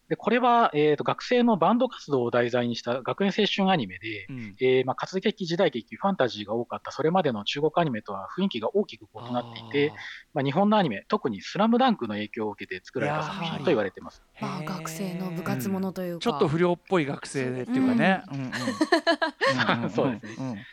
[0.08, 4.56] でこれは、えーと、学生のバンド活動を題材にした学園青春アニメで、うん。
[4.60, 9.94] えーまあ、活劇、時代劇、ファンタジーが多かったそれまでの中国アニメとは雰囲気が大きく異なっていて、
[10.34, 14.22] まあ、日本のアニメ、特にスラムダンクの影響を受けて作られた作品と言われています。
[14.40, 18.22] まあ学生の部活ものというか、ちょっと不良っぽい学生でっていうかね。
[18.30, 18.36] うん。
[18.36, 19.90] うんうんうん。
[19.90, 20.52] そうですね。
[20.54, 20.64] ん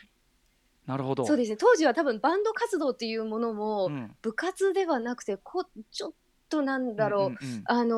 [0.86, 1.24] なるほど。
[1.24, 1.56] そうですね。
[1.56, 4.16] 当時は多分バンド活動っていうものもうん。
[4.22, 6.12] 部活ではなくてこちょっ
[6.52, 7.62] となんだろう、んんん。
[7.66, 7.96] あの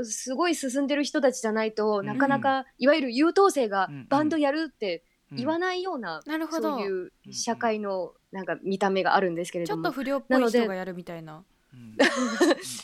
[0.00, 2.06] ーすごい進んでる人たちじゃないと、ん。
[2.06, 5.38] なかなかいわゆる優等生がうんバンドやるってうん。
[5.38, 6.76] 言わないような、なるほど。
[6.76, 11.44] そういう社会のなんか見た目があるんですけれども、ちょっと不良っぽい人がやるみたいな。
[11.72, 11.96] うん。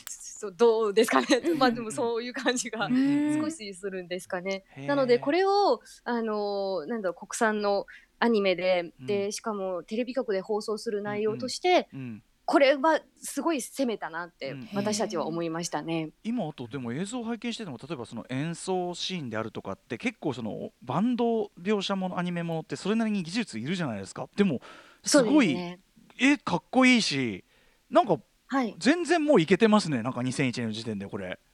[0.09, 1.27] そう どうですかね。
[1.45, 1.57] うん。
[1.59, 3.41] まあでもそういう感じがうん。
[3.41, 4.63] 少しするんですかね。
[4.87, 7.85] なのでこれをあのーなんだろう国産の
[8.19, 9.05] アニメで、うん。
[9.05, 16.09] でしかもテレビ局で放送する内容として、うんこれはすごい攻めたなってうん私たちは思いましたね。
[16.21, 24.59] 今あとでも映像を拝見してても例えばその演奏シーンであるとかって結構そのバンド描写ものアニメものってそれなりに技術いるじゃないですかでも
[25.01, 25.79] すごい、ね。
[26.19, 27.45] えかっこいいし
[27.89, 28.75] なんかはい。
[28.77, 31.50] 全然もういけてますねなんか2001年の時点でこれあ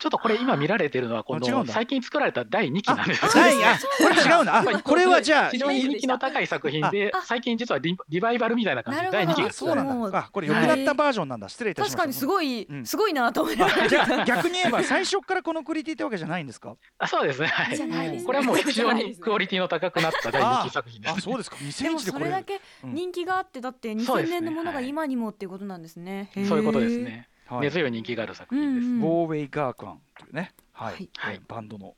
[0.00, 3.36] ちょっとこれ今見られてるのはこの最近作られた第2期なんです。
[3.36, 3.42] よ。
[3.42, 9.00] ないあこれ違うなあこれはじゃあ非常に人気の高い作品であ最近実はリリバイバルみたいな感じ。
[9.02, 9.42] で第2期。
[9.42, 10.18] があそうなんだ。
[10.18, 11.48] あこれ良くなったバージョンなんだ。
[11.50, 11.96] 失礼いたしました。
[11.98, 12.86] 確かにすごい、うん。
[12.86, 16.76] すごいなと思いながらあじゃあ逆に言えば最初からこのクオリティってわけじゃないんですか？
[16.98, 18.22] あそうですね、はい。
[18.24, 21.14] これはもう非常にクオリティの高くなった第2期作品です。
[21.18, 21.20] あ。
[21.20, 21.56] そうですか。
[21.56, 22.24] でも2001でそこれ。
[22.24, 22.94] れだけうん。
[22.94, 24.40] 人気があってだって2000そうですね。
[24.40, 26.30] 年のものが今にもっていうことなんですね。
[26.48, 26.98] そういうことです。
[26.98, 27.28] ね。
[27.50, 28.86] はい根強い人気がある作品です。
[28.86, 31.94] うんうんゴーウェイガークワンというね、はい、はいバンドの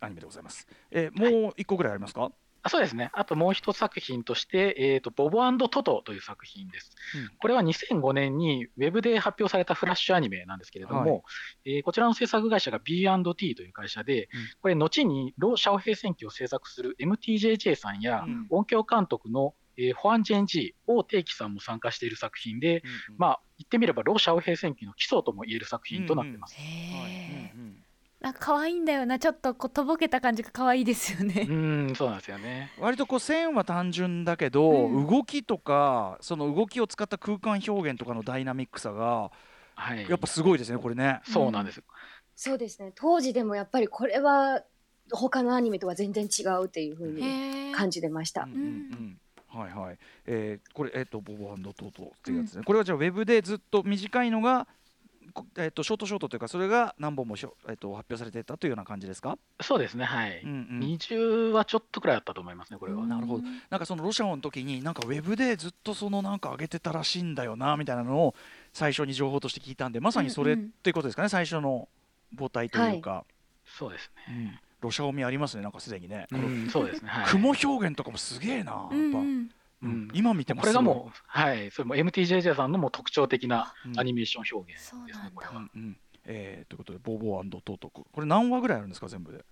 [0.00, 0.66] アニメでございます。
[0.90, 2.30] えーもう一個ぐらいありますか？
[2.64, 3.10] あそうですね。
[3.12, 6.92] あともう一作品として、えーと、ボボトトという作品です。
[7.16, 11.24] うんこれは2005年にウェブで発表されたフラッシュアニメなんですけれども、
[11.64, 14.28] えーこちらの制作会社が B&T という会社で、うん
[14.60, 22.82] これ後にロー・シャオヘイ戦記を制作する MTJJ さんや、うん音響監督の、えーホアン・ジェンジー、王定期さんも参加している作品で、
[23.16, 26.56] まあ言ってみればロー・シャオヘイ戦記の基礎とも言える作品となってます。
[28.20, 31.50] なんか可愛いんだよなちょっとこうとぼけた感じが可愛いですよね う。
[31.50, 32.70] ーん、そうなんですよね。
[32.78, 39.32] 割とこう線は単純だけど、うん動きとかその動きを使った空間表現とかのダイナミックさが
[39.74, 40.08] はい。
[40.08, 41.20] やっぱすごいですねこれね。
[41.24, 41.82] そうなんです。
[42.36, 42.92] そうですね。
[42.94, 44.62] 当時でもやっぱりこれは
[45.10, 47.72] 他のアニメとは全然違うっていう風にへえ。
[47.72, 48.52] 感じてましたうん。
[48.52, 48.64] うんう
[48.94, 49.18] ん
[49.54, 49.98] はいはい。
[50.26, 52.64] えーこれえっ、とボボトートっていうやつですね。
[52.64, 54.66] これはじゃあウェブでずっと短いのが
[55.34, 59.38] こえっ、とショートショートというかそれが何本もしょえっ、と発表されてたというような感じですか？
[59.60, 60.04] そうですね。
[60.04, 60.40] はい。
[60.44, 60.78] うんうん。
[60.80, 63.06] 20はちょっとくらいあったと思いますね、これは。
[63.06, 68.34] なるほどなんかそのロシアの時になんかウェブでずっとそのなんか上げてたらしいんだよなみたいなのを
[68.72, 71.88] 最初に情報として聞いたんでまさにそれっうんうんていうことですかね最初の
[72.36, 73.24] 母体というか、
[73.64, 74.60] そうですうんね。
[74.82, 77.08] ロシアオミありますねなんかすでにね、このうん、そうですね。
[77.08, 77.26] はい。
[77.30, 78.72] 雲表現とかもすげえな。
[78.72, 79.50] やっぱ、うん。
[79.82, 80.08] うん。
[80.12, 83.98] 今見てもこれがもう、はい、それも MTJJ さんのもう特徴的なうん。
[83.98, 85.52] アニメーション表現ですねそうなんだ、これは。
[85.56, 85.96] うんうん。
[86.24, 89.44] えー、ということでボーボートートこれ何話ぐらいあるんですか全部で？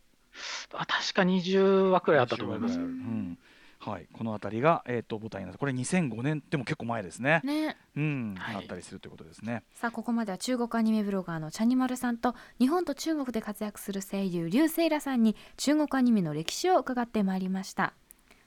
[0.74, 2.78] あ確か20話くらいあったと思います。
[2.78, 2.86] 20話。
[2.86, 3.04] ぐらいある。
[3.04, 3.38] うん
[3.82, 7.40] はい、この辺りが、えー、と母体になってこれ2005年でも結構前ですね。
[7.44, 7.78] ね。
[7.96, 8.56] うん、はい。
[8.56, 9.62] あったりするということですね。
[9.74, 17.94] さあここまでは中国アニメブロガーのチャニマルさんと日本と中国で活躍する声優リュウセイラさんに中国アニメの歴史を伺ってまいりました。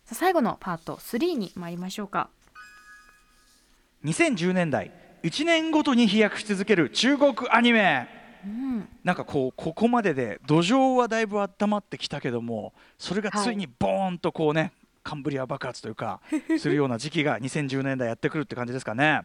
[0.06, 2.30] さあ最後のパート3に参りましょうか。
[4.06, 4.92] 2010年代
[5.24, 8.08] 1年ごとに飛躍し続ける中国アニメ。
[8.46, 8.88] うん。
[9.04, 16.22] なんかこうここまでで土壌はだいぶ温まってきたけどもそれがついにボーンとこうね、カンブリア爆発というか
[16.60, 19.22] するような時期が2010年代やってくるって感じですかね。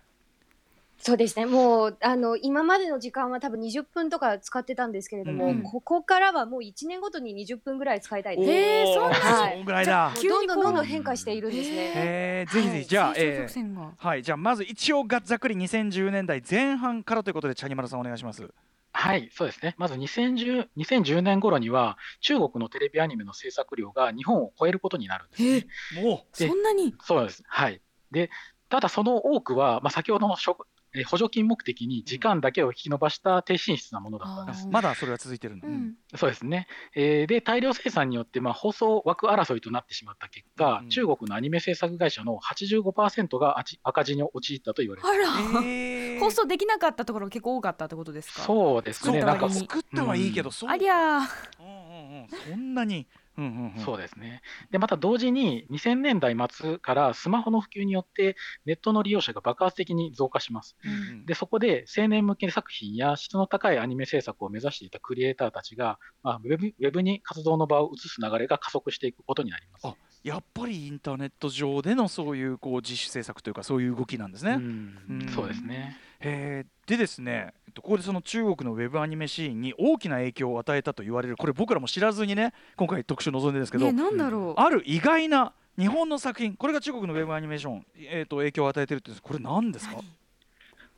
[1.01, 1.47] そうですね。
[1.47, 8.51] もうあの今までの時間は多分20分とか使ってたんですけれども、うんここからはもう1年ごとに20分ぐらい使いたいです。
[8.51, 11.93] へーそんなはいどんどんどんどん変化しているんですね。
[11.95, 18.53] へーぜひぜひじゃあ、えーはいじゃあまず一応がざっくり2010年代前半からということでチャニマルさんお願いします。
[18.93, 19.75] はい、そうですね。
[19.79, 25.67] まず2010 2010年頃には、中国のテレビアニメの制作量が日本を超えることになるんですね。
[26.03, 26.95] もでそんなに？
[27.03, 27.43] そうです。
[27.47, 27.81] はい。
[28.11, 28.31] で、
[28.69, 30.57] ただその多くは、まあ、先ほどのしょ
[30.95, 34.67] えー補助金目的に時間だけを引き延ばした低進出なものだったんです。
[34.67, 35.69] うまだそれは続いてるんだ。
[35.69, 36.67] うんそうですね。
[36.95, 45.55] えーで、大量生産によって、まあ、放送枠争いとなってしまった結果、うん中国のアニメ制作会社の85%が赤字赤字に陥ったと言われていあます。
[45.55, 48.43] ら、へー放送できなかったところが結構多かったってことですか？
[48.43, 49.21] そうですね。
[49.23, 51.29] なんか、に作ったはいいけど、そうありゃー
[51.61, 53.07] うんうんうんそんなに。
[53.39, 54.43] うんうんうんそうですね。
[54.71, 60.77] で、また同時に2000年代末からスマホの普及によってネットの利用者が爆発的に増加します。
[60.85, 69.87] うんで、そこで青年向け作品や質の高いアニメ制作を目指していたクリエイターたちが、まあ、ウェブウェブに活動の場を移す流れが加速していくことになります。
[69.87, 74.55] あやっぱりインターネット上でのそういうこう自主制作というかそういう動きなんですね。
[74.55, 75.97] うんうんそうですね。
[76.21, 81.37] でですねとここでその中国のウェブアニメシーンに大きな影響を与えたと言われる。
[81.37, 84.61] これ僕らも知らずにね今回特集臨んでるんですけど、ねなんだろう。
[84.61, 90.01] ある意外な日本の作品これが中国のウェブアニメーション、えー、と影響を与えてるってこれ何ですか？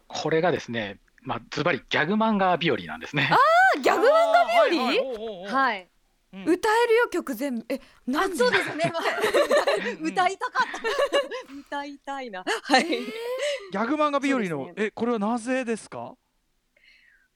[0.09, 3.29] これがですね、まあ、ズバリギャグ漫画日和なんですね。
[3.31, 4.95] あギャグ漫画日和、はい
[5.49, 5.87] はい
[6.33, 6.45] おうん。
[6.45, 7.67] 歌えるよ曲全部。
[7.69, 8.93] えなんでそうですね。
[10.01, 11.59] うん 歌いたかった。
[11.59, 12.45] 歌いたいな。
[12.63, 12.85] はい。
[12.89, 16.15] ギャグ漫画日和の、そうですえこれはなぜですか？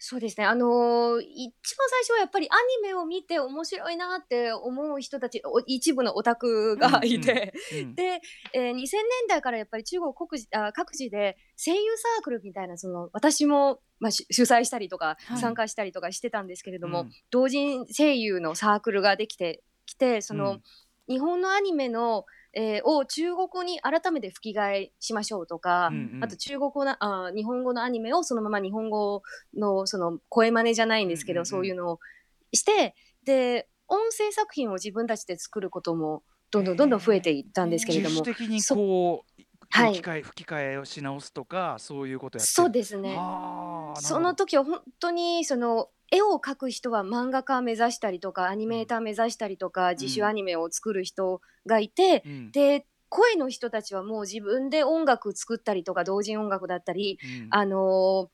[0.07, 0.45] そうですね。
[0.45, 8.21] あのー一番最初はやっぱりアニメを見て面白いなって思う人たち、お一部のオタクがいて、うんで、
[8.53, 8.85] えー2000年
[9.31, 15.39] 代からやっぱり中国国自あ各地で声優サークルみたいなその私も、まあ、し主催したりとかはい。
[15.39, 17.11] 参加したりとかしてたんですけれども、うん。
[17.31, 20.63] 同人声優のサークルができてきてその、うん。
[21.09, 26.25] 日本のアニメの、えーを中国語に改めて吹き替えしましょうとか、うんうん。
[26.25, 29.23] あと中国語なあ日本語のアニメをそのまま日本語
[29.57, 31.47] のその声真似じゃないんですけど、うんうんうん。
[31.47, 32.01] そういうのを
[32.53, 39.43] してで音声作品を自分たちで作ることもどんどんどんどん増えていったんですけれども的にこう
[39.75, 39.95] はい。
[39.95, 42.55] 吹き替え吹き替えをし直すとかそういうことやってる。
[42.55, 43.17] そうですね。
[43.17, 52.53] はあその時は本当にその絵を描く人は漫画家目指したりとかアニメーター目指したりとか、自主アニメを作る人がいて、うん。
[52.53, 57.49] で声の人たちはもう自分で音楽作ったりとか同人音楽だったり、うん。
[57.51, 58.29] あのー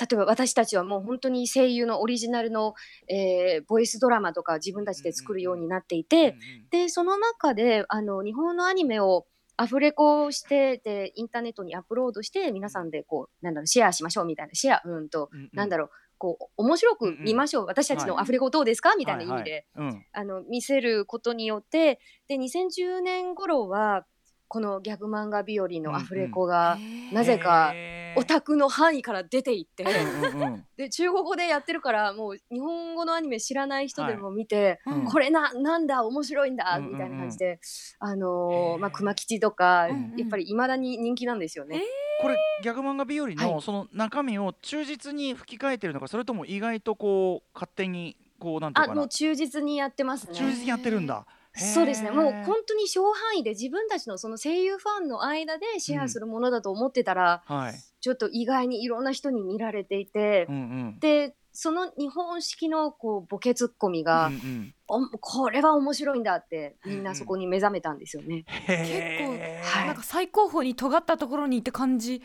[0.00, 2.74] 例えば私たちはもう本当に声優のオリジナルの、
[3.08, 6.36] えーボイスドラマとか自分たちで作るようになっていて、
[6.70, 9.26] でその中であの日本のアニメを
[9.58, 14.54] アフレコしてでインターネットにアップロードして皆さんでこうなんだろうシェアしましょうみたいな。
[14.54, 15.50] シェアうんと、うんうん。
[15.52, 15.90] なんだろう。
[16.16, 19.94] こう面白く見ましょう、私たちのアフレコどうですか、みたいな意味で、はいはい。
[19.94, 20.06] うん。
[20.12, 24.04] あの見せることによってで2010年頃は
[24.48, 26.78] このギャグ漫画日和のアフレコが
[27.12, 27.74] なぜか
[28.16, 29.84] オタクの範囲から出ていって。
[29.84, 30.64] うんうんうん。
[30.76, 35.04] で中国語でやってるからもう日本語のアニメ知らない人でも見て、うん。
[35.04, 37.60] これななんだ面白いんだみたいな感じで、
[37.98, 41.82] あのーまあ熊吉とか、やっぱり未だに人気なんですよね。
[42.20, 43.36] これギャグ漫画日和はい。
[43.36, 48.92] のその中身を忠実に吹き替えてるのかそれとも意外とこう勝手にこうなんていうかな。
[48.92, 50.34] あもう忠実にやってますね。
[50.34, 51.26] 忠実にやってるんだ
[51.58, 52.10] そうですね。
[52.10, 57.74] もう本当に小範囲で自分たちのその声優ファンの間でシェアするものだと思ってたら、はい。
[58.00, 60.98] ちょっと意外にいろんな人に見られていて、うんうん。
[61.00, 64.74] でその日本式のこうボケツッコミが、うんうん。
[64.86, 68.44] おこれは面白いんだってみんなそこに目覚めたんですよね。
[68.48, 69.62] へー。
[69.62, 72.22] 結構なんか最高峰に尖ったところに行って感じ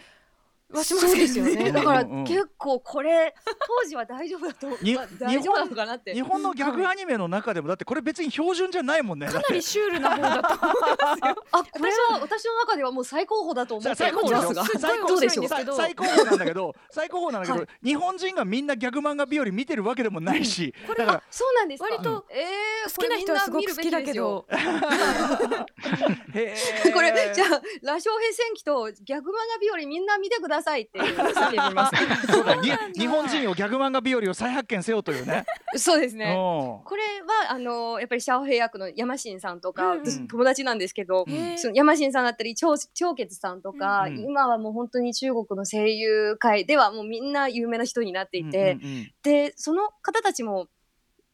[0.77, 1.71] はしますですよね。
[1.71, 3.33] だから結構これ
[3.81, 4.67] 当時は大丈夫だと
[5.19, 6.13] 大丈夫なのかなって。
[6.13, 6.21] 日。
[6.21, 11.43] 本のギャグアニメの中でもだってこれ別に標準じゃないもんねかなりシュールな方だと思いますよ。
[11.51, 13.89] あこれは私の中ではもう最高峰だと思って。
[13.89, 15.47] ますが最高どうでしょう。
[15.47, 17.67] 最高峰なんだけど最高峰なんだけど、はい。
[17.83, 21.89] 日本人がみんなギャグ漫画日和見てるわけでもないし、これそうなんですか。
[21.89, 24.45] 割とえー好きな人はすごく好きだけど。
[26.93, 31.05] これ じゃあ羅生平戦記とギャグ漫画日和みんな見てくださいっていう
[32.93, 35.45] 日本人をギャグ漫画日和を再発見せようというね。
[35.75, 36.25] そうですね。
[36.25, 36.33] うん。
[36.83, 37.03] これ
[37.45, 39.99] はあのやっぱりシャオヘイ役の山新さんとか、うん。
[39.99, 41.25] うん私友達なんですけど、
[41.57, 44.19] その山新さんだったり長長傑さんとか、うん。
[44.19, 49.11] 今はもう本当に中国の声優界ではもうみんな有名な人になっていて、うんうんうん。
[49.23, 50.67] でその方たちも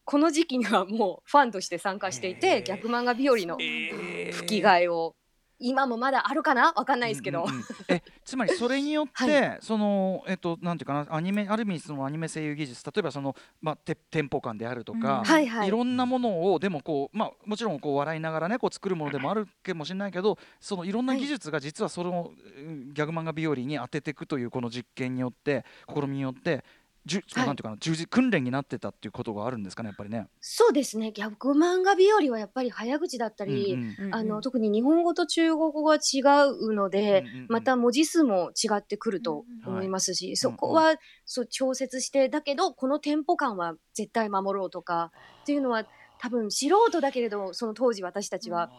[0.04, 2.40] この時期にはもうファンとして参加していへー。
[2.40, 5.14] て逆漫画日和のえー吹き替えを
[5.60, 6.72] 今もまだあるかな？
[6.74, 7.64] わかんないですけど、うんうんうん。
[7.88, 11.06] えつまりそれによって、そのえっとなんていうかな？
[11.10, 15.24] アニメある意味そのアニメ声優技術例えばそのまあテテンポ感であるとか、うん。
[15.24, 15.68] はいはい。
[15.68, 26.64] いろんなものをでもこうまあもちろんこう笑いながらねこう作るものでもあるかもしれないけどそのいろんな技術が実はそのうんギャグ漫画日和に当てていくというこの実験によって試みによって
[27.06, 27.46] じゅはい。
[27.46, 30.28] なんていうかな充実訓練になってたっていうことがあるんですかねやっぱりね。
[30.40, 31.12] そうですね。
[31.12, 34.14] 逆漫画日和はやっぱり早口だったり、うんうん。
[34.14, 45.10] あの特に日本語と中国語が違うので、うんうんうんまた文字数も違ってくると思いますし、そこはそう調節してだけどこのテンポ感は絶対守ろうとか
[45.42, 45.84] っていうのは
[46.18, 48.70] 多分素人だけれどその当時私たちは、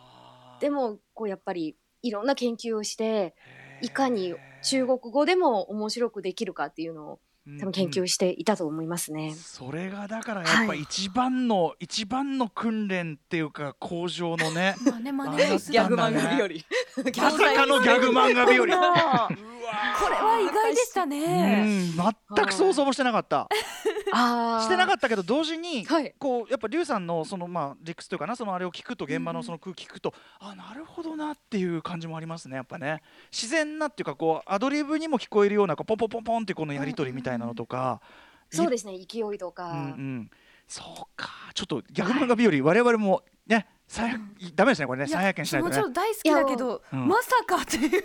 [0.60, 3.36] でもこうやっぱりいろんな研究をして
[3.82, 7.20] いかに中国語でも面白くできるかっていうのを
[7.60, 9.34] 多分研究していたと思いますね。
[9.36, 17.30] それがだからやっぱ一番の、はい、一番の訓練っていうか工場のね まあね真似ギャグ漫画日和。
[17.30, 19.28] まさかのギャグ漫画日和。
[19.28, 21.90] これは意外でしたね。
[22.36, 23.42] 全く想像もしてなかった。
[23.42, 23.48] あ
[24.12, 33.02] してなかったけど同時に、はい、こうやっぱリュウさんのそのまあ理屈というかなそのあれを聞くと現場のその空気聞くと、うん、あなるほどなっていう感じもありますねやっぱね。
[33.32, 38.02] 自然なっていうかこうアドリブにも聞こえるようなこうポンポンポンポンってこのやり取りみたいなのとか、
[38.52, 40.30] うん、そうですね勢いとか、うんうん、
[40.68, 41.30] そうか。
[41.54, 43.81] ちょっとギャグ漫画日和、はい、我々もね再
[44.56, 45.76] ダメですねこれね再発見しないとね。
[45.76, 48.04] もちろん大好きだけど、うん、まさかっていう。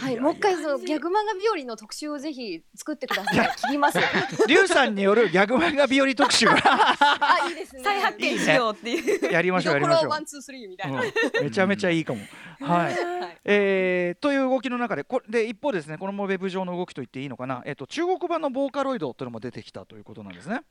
[0.00, 3.48] はいもう一回そのギャグ漫画日和の特集をぜひ作ってください。
[3.48, 3.98] 聞きます。
[4.46, 7.82] リュウさんによるギャグ漫画日和特集あいいですね。
[7.82, 9.32] 再発見しようっていう。
[9.32, 10.10] やりましょうやりましょう。
[10.10, 11.02] ワンツースリーみたいな、
[11.42, 12.20] めちゃめちゃいいかも。
[12.60, 12.96] はい。
[13.44, 20.62] えー、という動きの中でこで一方ですねこのもウェブ上の動きと言っていいのかなえっ、と中国版のボーカロイドというのも出てきたということなんですね。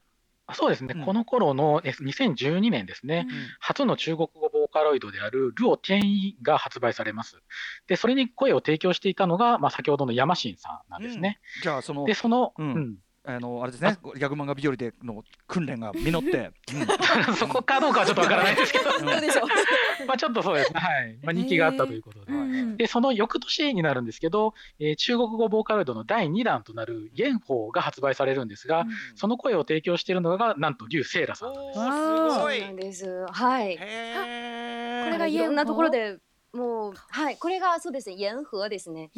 [0.51, 7.41] そうですね、うん、この頃の2012年ですね、うん、初の中国語ボーカロイドであるルオ・テンイが発売されます。
[7.87, 11.39] で、それに声を提供していたのが、まあ、先ほどのヤマシンさんなんですね。
[11.57, 18.55] うん、じゃあ、その、で、その、うんあのあれですね、ギャグ漫画日和での訓練が実って、うん、 そこかどうかはちょっとわからない。
[18.55, 19.47] ですけど、どうでしょう。
[20.05, 22.33] まあちょっとそうですね、はい、まあ人気があったということで、
[22.75, 31.79] でその翌年になるんですけど、えー、中国語ボーカロイドの第2弾となるイエンホーが発売されるんですが、うん、その声を提供しているのがなんとリュウセイラさんなんです。
[31.79, 33.25] そうなんです。
[33.31, 33.77] はい。
[33.77, 36.17] これがいろんなところで
[36.53, 37.37] もうはい。
[37.37, 38.15] これがそうですね。
[38.15, 39.09] イエンホーですね。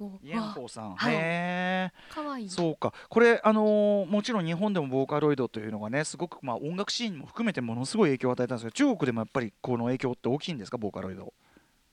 [0.00, 2.44] イエンイエンホーさん、はい、へえかわい。
[2.44, 2.92] いそうか。
[3.08, 10.78] これあのー、もちろん日本でもボーカロイドというのがねすごくまあ音楽シーンも含めてものすごい影響を与えたんですけど中国でもやっぱりこの影響って大きいんですか？
[10.78, 11.32] ボーカロイド。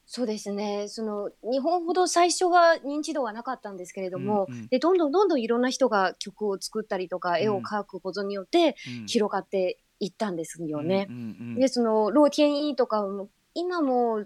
[0.08, 0.89] そうですね。
[0.89, 8.76] その日本ほど最初は認知度はなかったんですけれども、うんうん、でどんどんどんどんいろんな人が曲を作ったりとか絵を描くことによって
[9.08, 11.08] 広がっていったんですよね。
[11.10, 14.26] うんうんうん、でそのローティエンイーとかも今も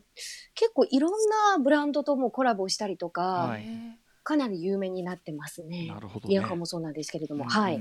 [0.54, 3.66] 結構いろんなブランドともコラボしたりとか、はい、
[4.24, 5.88] かなり有名になってますね。
[5.88, 7.76] なるほど、ね、もそうなんですけれども、うんうんうん、はい。
[7.76, 7.80] い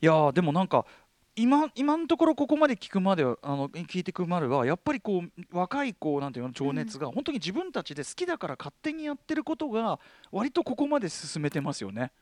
[0.00, 0.86] やでもなんか
[1.34, 9.98] 今今のところここまで聞くまであの聞いていくまではやっぱりこう若いこうなんていうの情熱が本当に自分たちで好きだから勝手にやってることが
[10.30, 12.12] 割とここまで進めてますよね。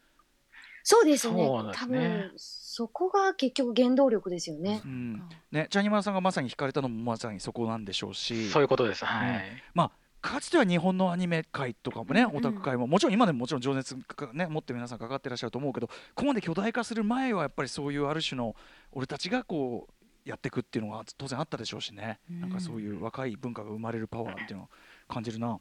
[0.83, 1.35] そうですね。
[1.35, 4.81] すね多分そこが結局原動力ですよね。
[4.85, 8.49] うん、ね、チャニマラさんがまさに惹かれたのもまさにそこなんでしょうし。
[8.51, 9.05] そういうことです。
[9.05, 9.28] はい。
[9.28, 9.43] うん、
[9.74, 13.97] まあかつては日本のアニメ界とかもね、オタク界ももちろん今でももちろん情熱
[14.35, 18.55] ね持って皆さんかかってらっしゃると思うけどここまで巨大化する前はやっぱりそういうある種の
[18.93, 24.68] 俺たちがこうやっていくっていうのが当然あったでしょうしね、うん、なんかそういう若い文化が生まれるパワーっていうのを
[25.09, 25.49] 感じるな。
[25.49, 25.61] はい、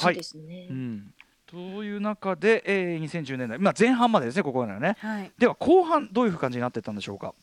[0.00, 1.14] そうですね、うん
[1.50, 7.34] という中で、えー、2010年代、まあ、前半までですね、ここまでね、はい、では後半、どういう感じになっていったんでしょうか？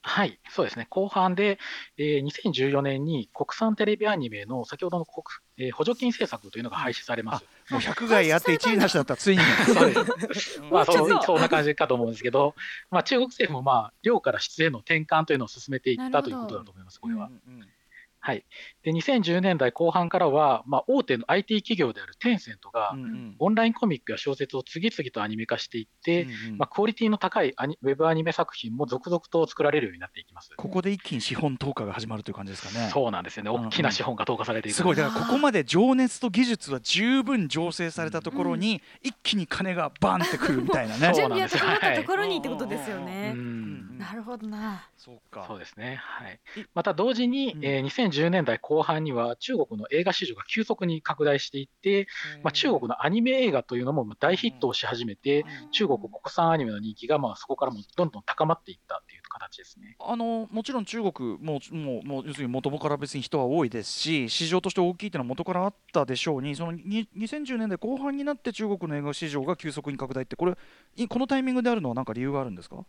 [0.00, 1.58] はい、そうですね、後半で、
[1.98, 5.24] えー、2014年に国産テレビアニメの先ほどの国、
[5.58, 7.44] えー、補助金政策というのが廃止されます。
[7.70, 9.42] もう100害あって1位なしだったついに。
[10.70, 10.92] まあそ、
[11.22, 12.54] そんな感じかと思うんですけど、
[12.90, 17.26] まあ、中国政府も、まあ、量から質への転換というのを進めていったということだと思います、これは。
[17.26, 17.68] うんうん
[18.28, 18.44] はい、
[18.82, 30.50] で2010年代後半からは、まあ、大手の IT 企業であるテンセントが、うんうん、オンラインコミックや小説を次々とアニメ化していって、うんうん、まあ、クオリティの高いアニウェブアニメ作品も続々と作られるようになっていきます。
[30.58, 32.90] ここで一気に資本投下が始まるという感じですかね。
[32.92, 41.14] そうなんですよね、大きな資本が投下されていく、すごい、だからここまで情熱と技術は十分醸成されたところに、うん、一気に金がバンってくるみたいなね。
[41.14, 43.34] 準備が整ったところにってことですよね。
[43.98, 44.88] なるほどな。
[44.96, 45.44] そうか。
[45.46, 45.96] そうですね。
[45.96, 46.40] はい。
[46.74, 52.06] また同時に、えー、2010年代後半には中国の映画市場が急速に拡大していって、
[52.42, 59.96] まあ、中国のアニメ映画というのも大ヒットをし始めて、中国国産アニメの人気がまあそこからもどんどん高まっていったっていう形ですね。
[60.00, 70.54] あのもちろん中国ももうもう要するに元から別に人は多いですし市場として大きいというのは元からあったでしょうにそのに2010年代後半になって中国の映画市場が急速に拡大ってこれ
[71.08, 72.84] このタイミングであるのは何か理由があるんですか？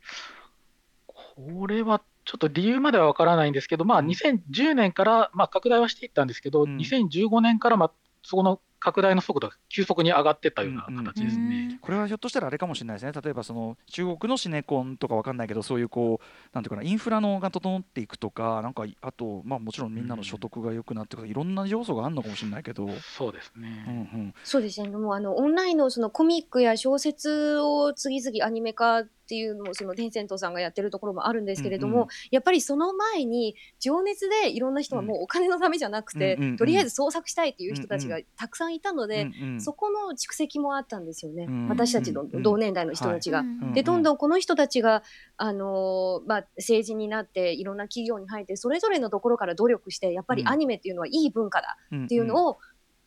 [1.48, 7.92] これはちょっと理由までは分からないんですけど、まあ、2010年から、まあ、拡大はしていったんですけど、うん、2015年から、まあ、
[8.24, 22.88] そこの拡大の速度が急速に上がっていったような形ですね、うんうん、これはひょっとしたらあれかもしれないですね、例えばその中国のシネコンとか分かんないけど、そういうこう、なんていうかな、インフラのが整っていくとか、なんかあと、まあ、もちろんみんなの所得が良くなっていく、いろんな要素があるのかもしれないけど、
[23.18, 34.80] そうですね、うんうん、そうですね、もうあのオンラインのそのコミックや小説を次々アニメ化っていうのもそのテンセントさんがやってるところもあるんですけれども、うんうん、やっぱりその前に情熱でいろん。
[34.80, 43.40] な人はもうお金のためじゃなくて、うんうんうん、とりあえず創作したいっていう人たちがたくさんいたので、うんうん、そこの蓄積もあったんですよね、うんうん、私たちの同年代の人たちが。
[43.40, 45.04] はい、でどんどんこの人たちが、
[45.38, 52.58] あのー、まあ、政治になっていろんな企業に入ってそれぞれのところから努力してやっぱりアニメっていうのはいい文化だっていうのを、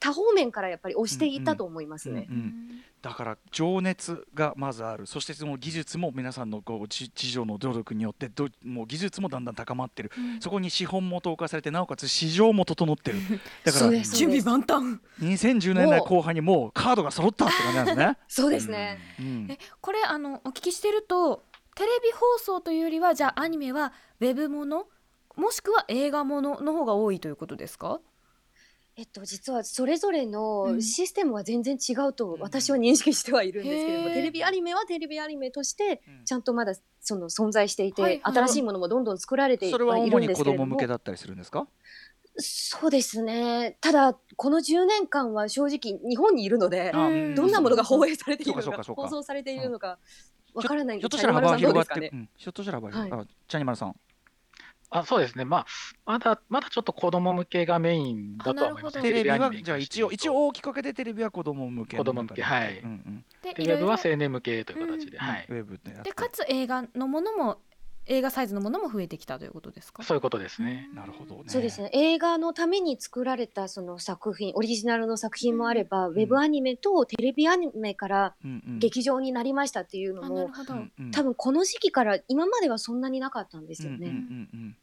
[0.03, 2.27] 多方面からやっぱり押していたと思いますね。
[2.29, 5.07] うんうんうん、だから情熱がまずある。
[5.07, 13.19] そしてその技術も皆さんのこう地上の努力によってどもう技術もだんだん高まってる、うん、そこに資本も投下されてなおかつ市場も整ってる。
[13.65, 14.99] だから準備万端。
[15.21, 18.19] 2010年代後半にもうカードが揃ったって感じなんですね。
[18.27, 21.45] そうですね、うん、えこれあのお聞きしてると
[21.77, 24.89] テレビ放送というよりはじゃあアニメはウェブもの
[25.37, 28.01] もしくは映画ものの方が多いということですか？
[28.95, 39.97] えっと、実はそれぞれのシステムは全然違うと私は認識してはいるんですけれども、テレビアニメはテレビアニメとしてちゃんとまだその存在していて、新しいものもどんどん作られているんですけれども。
[39.97, 41.67] それは主に子供向けだったりするんですか？
[42.37, 43.77] そうですね。
[43.81, 49.99] ただこの10年間は正直日本にいるのでどんなものが放映されているのか放送されているのか
[50.55, 50.99] わからない。
[50.99, 53.97] んですひょっとしたら幅が広がって、ひょっとしたら幅が広がって、チャニマルさん
[54.95, 55.67] あそうですね、まあ、
[56.05, 61.97] まだまだちょっと子供向けがメインだと思います、テレビはじゃあ一応、一応大きく分けてテレビは子供向け。
[61.97, 62.79] 子供向け、はい。
[62.79, 65.47] うんうん、で、ウェブは青年向けという形で、はい。
[65.49, 67.59] ウェブで、かつ映画のものも
[68.07, 70.03] 映画サイズのものも増えてきたということですか？
[70.03, 70.89] そういうことですね。
[70.93, 71.89] なるほど、ね、そうですね。
[71.93, 78.35] 映画のために作られたその作品、オリジナルの作品もあれば、うん、ウェブアニメとテレビアニメから
[78.81, 83.99] 劇場になりましたっていうのも、うんうん、多分この時期から今まではそんなになかったんですよね。
[83.99, 84.77] うんうんうんうん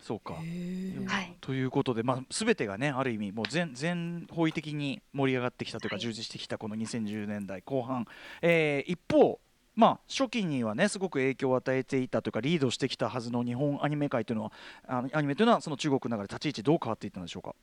[0.00, 8.06] そうか、はい、ということで、まあ、全てがねある意味もう全全方位的に盛り上がってきたというか、充実してきたこの2010年代後半、
[8.42, 9.40] えー、一方
[9.76, 14.52] まあ、初期にはねすごく影響を与えていたというかリードしてきたはずの日本アニメ界というのは
[14.86, 17.54] あのアニメというのはその中国の中で立ち位置どう変わっていったんでしょうか？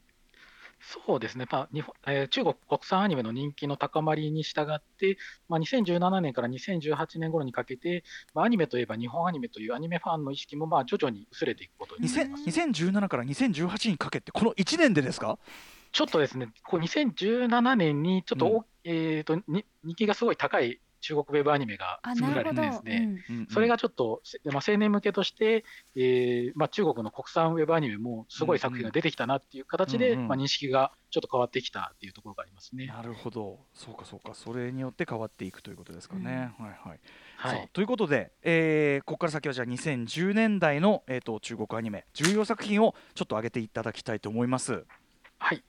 [0.80, 5.18] そうですね、まあ日本えー、中国国産アニメの人気の高まりに従って、
[5.50, 8.04] まあ、2017年から2018年頃にかけて、
[8.34, 12.44] まあ、アニメといえば日本アニメというアニメファンの意識もまあ徐々に薄れていくことになります。
[12.44, 15.40] 2017から2018にかけて、この1年でですか？
[15.92, 25.64] ちょっとですね、こう2017年にちょっと、うん、えーと、人気がすごい高い中国ウェブアニメが作られてですね、うん、それがちょっと、まあ、青年向けとして、
[25.96, 32.88] えーまあ、中国の国産ウェブアニメもすごい作品が出てきたなっていう形で、うんうん、まあ、認識がちょっと変わってきたっていうところがありますね。
[32.88, 36.54] なるほど、そうかそうか、それによって変わっていくということですかね。
[36.60, 37.00] うん、はいはい。
[37.38, 44.86] はい、ということで、えー、ここから先はじゃあ2010年代の、えーと中国アニメ重要作品をちょっと挙げていただきたいと思います。
[45.40, 45.64] はい、ちょ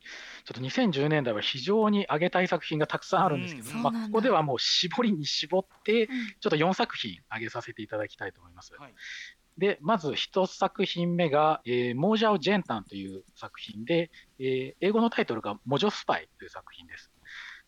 [0.52, 8.72] っと2010年代は非常に上げたい作品がたくさんあるんですけど、うん、まあ、ここではもう絞りに絞って、ちょっと4作品上げさせていただきたいと思います。
[8.78, 8.94] はい、
[9.58, 17.10] でまず1作品目が、えー、モージャオ・ジェンタンという作品で、えー、英語のタイトルがモジョスパイという作品です。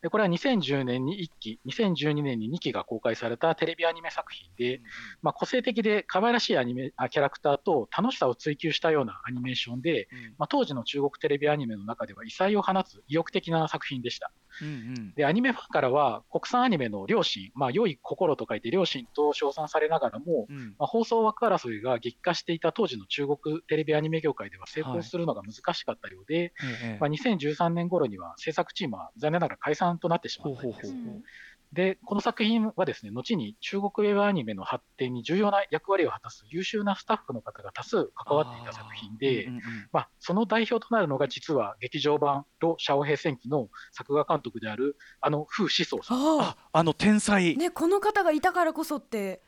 [0.03, 4.83] でこれは2010年に1期、2012年に2期が公開されたテレビアニメ作品で、うん
[5.23, 14.33] まあ、個性的で可愛らしいアニメあキャラクターと楽しさを追求したようなアニメーションで、うん、まあ、当時の中国テレビアニメの中では異彩を放つ意欲的な作品でした。
[14.63, 30.95] うんうん、でアニメファンからは国産アニメの良心、まあ、良い心と書いて良心と称賛されながらも、うん、まあ、放送枠争いが激化していた当時の中国テレビアニメ業界では成功するのが難しかったようで、はい、まあ、2013年頃には制作チームは残念ながら解散となってしまったんです。
[31.73, 39.61] で、この作品はですね、後に中国ウェブアニメの発展に重要な役割を果たす優秀なスタッフの方が多数関わっていた作品で、うんうん、
[39.93, 46.41] まあ、その代表となるのが実は劇場版ロ・シャオヘイ戦記の作画監督であるあの風志宗さん。
[46.41, 47.57] ああの天才。
[47.57, 49.41] ね、この方がいたからこそって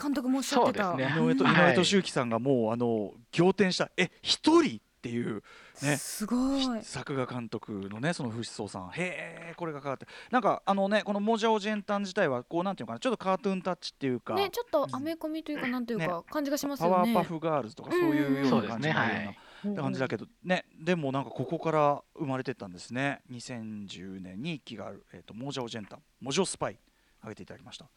[0.00, 0.94] 監督もおっしゃってた。
[0.94, 5.42] ね、井上と井上俊之さんがもうあの仰天したえ一人っていう
[5.80, 6.82] ね、すごい。
[6.82, 8.90] 作画監督のねその藤宗さん。
[8.90, 10.06] へえこれがかかって。
[10.32, 14.34] なんかあのねこの「モジャオジェンタン」自体はこうなんていうかなちょっとカートゥーンタッチっていうか。
[14.34, 16.94] ねちょっとアメコミというかなんというか、感じがしますよね。
[16.94, 19.34] パワーパフガールズとかそういうような感じのよ
[19.64, 23.22] うな感じだけどねでもなんかここから生まれてったんですね。
[23.30, 26.78] 2010年に1期がある「えーと、モジャオジェンタン」「モジョスパイ」
[27.20, 27.88] 挙げていただきました。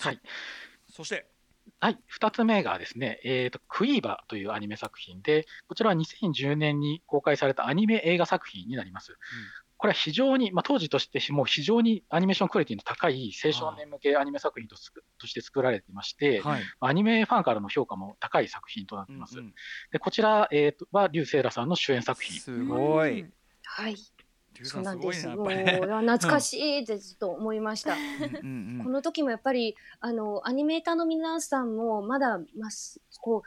[0.00, 0.20] はい。
[0.90, 1.37] そして
[1.80, 9.12] はい、2つ目がですね、えーと、クイーバーというアニメ作品で、こちらは2010年に公開されたアニメ映画作品になります。
[9.12, 9.16] うん、
[9.76, 14.76] これは非常に、まあ、当時としても非常にアニメーションクオリティの高い青少年向けアニメ作品と
[15.18, 19.38] として作られていまして、はい、アニメファンからの評価も高い作品となっています。
[19.38, 19.54] うんうん、
[19.92, 22.40] でこちら、えーと、は劉星羅さんの主演作品。
[22.40, 23.26] すごい。
[23.62, 23.96] はい
[24.64, 25.28] そうなんです。
[25.28, 27.94] もう懐かしいってずっと思いました。
[27.94, 27.98] こ
[28.90, 32.68] の時もやっぱりあのアニメーターの皆さんもまだま
[33.20, 33.42] こ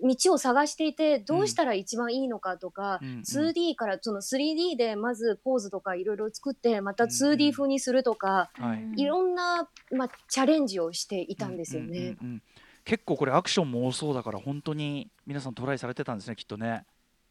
[0.00, 11.98] う道を探していてどうしたら一番いいのかとか、うん、2D からその 3D でまずポーズとかいろいろ作ってまた 2D 風にするとか、うんはい、いろんな、まあ、チャレンジをしていたんですよね。
[11.98, 12.42] うんうんうんうん
[12.86, 16.86] 結構これアクションも多そうだから本当に皆さんトライされてたんですねきっとね。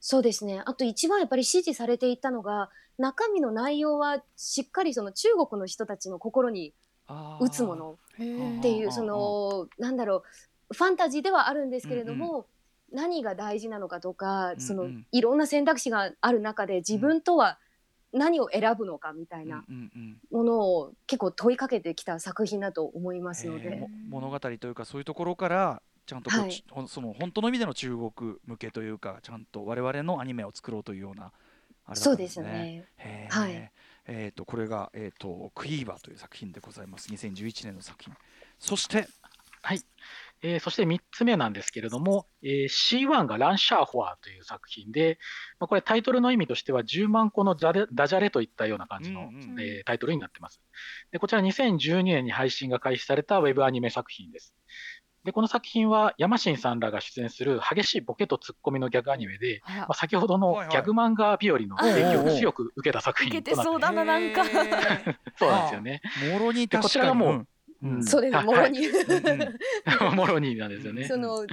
[0.07, 0.61] そうですね。
[0.67, 6.75] あと一番やっぱり支持されていたのが中身の内容はしっかりその中国の人たちの心に
[7.39, 8.15] 打つものっ
[8.61, 10.17] ていうそのなんだろ
[10.69, 12.45] うファンタジーではあるんですけれども、うんうん、
[12.91, 17.57] 何が大事なのかとか、そのいろんな選択肢がある中で自分とは
[18.13, 19.65] 何を選ぶのかみたいな
[20.29, 23.87] ものを結構問いかけてきた作品だと思いますので。
[24.07, 28.11] 物語というかそういうところからちゃんとはい、その本当の意味での中国
[28.45, 31.31] 向けというかちゃんと我々のアニメを作ろうというような
[31.85, 32.45] あれだったんですね。
[32.45, 33.29] そうですね。
[33.31, 33.71] はい、
[34.07, 37.09] えーと、これが、えーと「クイーバー」という作品でございます。
[37.11, 38.13] 2011年の作品。
[38.59, 39.07] そして
[39.65, 39.81] はい。
[40.43, 45.17] えー、そして3つ目なんですけれども、えー、C1 がランシャーホアという作品で、
[45.59, 50.61] まあ、これタイトルの意味としては10万個のダジャレといったような感じの、うんうん、えー、タイトルになってます。
[51.11, 51.17] で。
[51.17, 54.53] こちら2012年に配信が開始されたウェブアニメ作品です。
[55.25, 64.45] で、この作品は山新さんらが出演する激しいボケとツッコミのギャグアニメで、まあ、先ほどのギャグ漫画日和の影響を強く受けた作品となってそうだな、なんか。
[65.35, 66.01] そうなんですよね。
[66.31, 67.47] もろにこちらがもう、
[67.81, 68.87] うん、そうです、もろに。
[70.15, 71.05] もろになんですよね。
[71.05, 71.43] その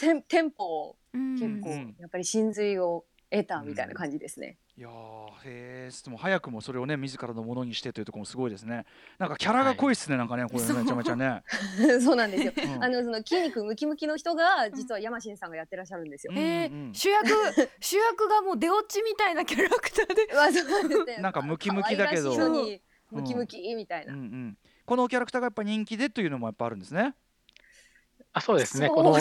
[0.00, 1.68] テテンポを結構
[2.00, 4.56] やっぱり真髄を得たみたいな感じですね。
[4.76, 4.88] いや
[5.44, 8.86] へえでも早くもそれをね自らのものにしてというところもすごいですね。
[9.18, 11.42] なんかキャラが濃いっすね、はい、なんかねこれめちゃめちゃね。
[12.00, 17.28] そうなんですよ、うん、あのその筋肉ムキムキの人が実は山新さんがやってらっしゃるんですよ、うん、えー、主役
[17.80, 20.32] 主役がもう出落ちみたいなキャラクターで。
[20.32, 22.34] ま あそうですねなんかムキムキだけど。
[23.10, 27.14] ムキムキみたいな、うんうん、このキャラクターがやっぱ人気でというのもやっぱあるんですね
[28.32, 29.20] あそうですね、この、は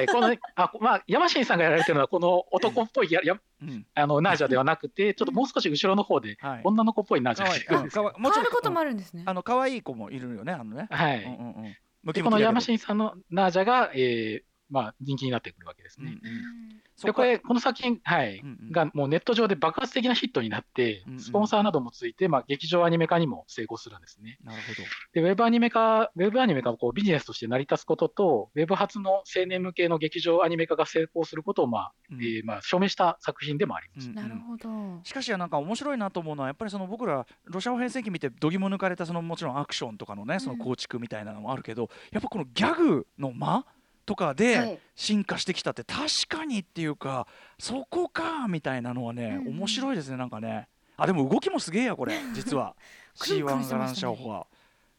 [0.00, 7.82] い、この、あ、まあ、山新さんがやられてるのは、この男っぽいや、や、うん、あの、ナージャではなくて、ちょっともう少し後ろの方で、女の子っぽいナージャが
[8.18, 9.22] もちろん、こともあるんですね。
[9.26, 10.88] あの、可愛い子もいるよね、あのね。
[10.90, 11.24] はい。
[11.24, 12.22] うんうんうん。
[12.22, 16.06] この山新さんのナージャが、えー、まあ、人気になってくるわけですね。
[16.08, 16.80] うんうん。
[17.02, 24.38] でこれこの作品、はい、うんうん、がもうネット上で爆発的なヒットになって、スポンサーなどもついて、まあ、劇場アニメ化にも成功するんですね。
[24.44, 24.88] なるほど。
[25.12, 34.10] でウェブアニメ化、ウェブアニメ化こうビジネスとして成り立つことと、ウェブ発の青年向けの劇場アニメ化が成功することを、まあうん、えー、まあ、証明した作品でもあります。
[34.10, 39.54] なるほどしかし、なんか面白いなと思うのは、やっぱりその僕ら、ロシア語編成期見て、どぎも抜かれたそのもちろん。
[39.58, 43.64] アクションとかのね、その構築みたいなのもあるけど、うん、やっぱこのギャグの間
[44.06, 47.26] とかで進化してきたって確かにっていうか
[47.58, 50.68] そこかみたいなのはね、うん、面白いですねなんかね。
[50.96, 52.76] あでも動きもすげえやこれ 実は。
[53.16, 54.46] C1 ガランシャオは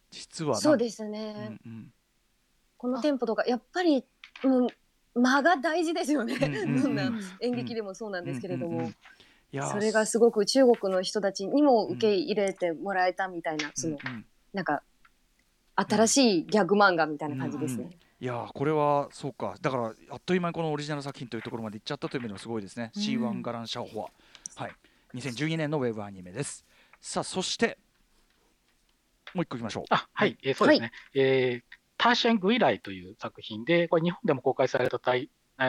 [0.09, 1.93] 実はそうですね、うんうん、
[2.77, 4.05] このテンポとかやっぱり、
[4.45, 4.67] うん、
[5.13, 8.91] 間が大事ですよね、 どんな演劇でもそうなんですけれども。
[9.71, 13.97] それがすごく中国の人たちにも受け入れてもらえたみたいな、その、
[14.51, 14.83] なんか
[15.75, 17.83] 新しいギャグ漫画みたいな感じですね。
[17.83, 19.55] うんうんいやこれはそうか。
[19.61, 24.07] だからあっという間にこのオリジナル作品というところまでいっちゃったという意味でもすごいですね、うん、C1 ガランシャオホ
[24.57, 24.61] ア。
[24.63, 24.71] はい。
[25.15, 26.65] 2012年のウェブアニメです。
[27.01, 27.77] さあそして
[29.33, 29.83] もう一個いきましょう。
[29.89, 30.91] あはい、えー、そうですね、はい、
[31.21, 34.99] えー、ターシャン・グイライという作品でこれ日本でも公開された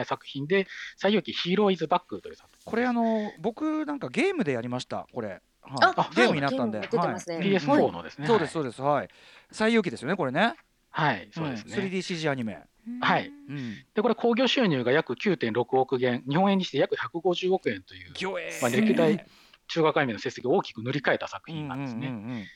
[0.05, 5.07] 作品で「西遊記ヒーローイズバック」という作品これあの僕なんかゲームでやりました。
[5.11, 5.41] これ。
[5.69, 8.81] はい、ゲームになったんで、はい、PS4 のですね、そうですそうです。
[8.81, 9.09] はい。
[9.51, 10.53] 西遊記ですよねこれね
[10.97, 11.75] はい、そうですね。
[11.77, 12.59] 3DCG アニメ。
[13.01, 18.13] はい、うん、でこれ興行収入が約9.6億元日本円にして約150億円という、
[18.61, 19.25] まあ、歴代
[19.67, 22.47] 中学アニメの成績を大きく塗り替えた作品なんですね。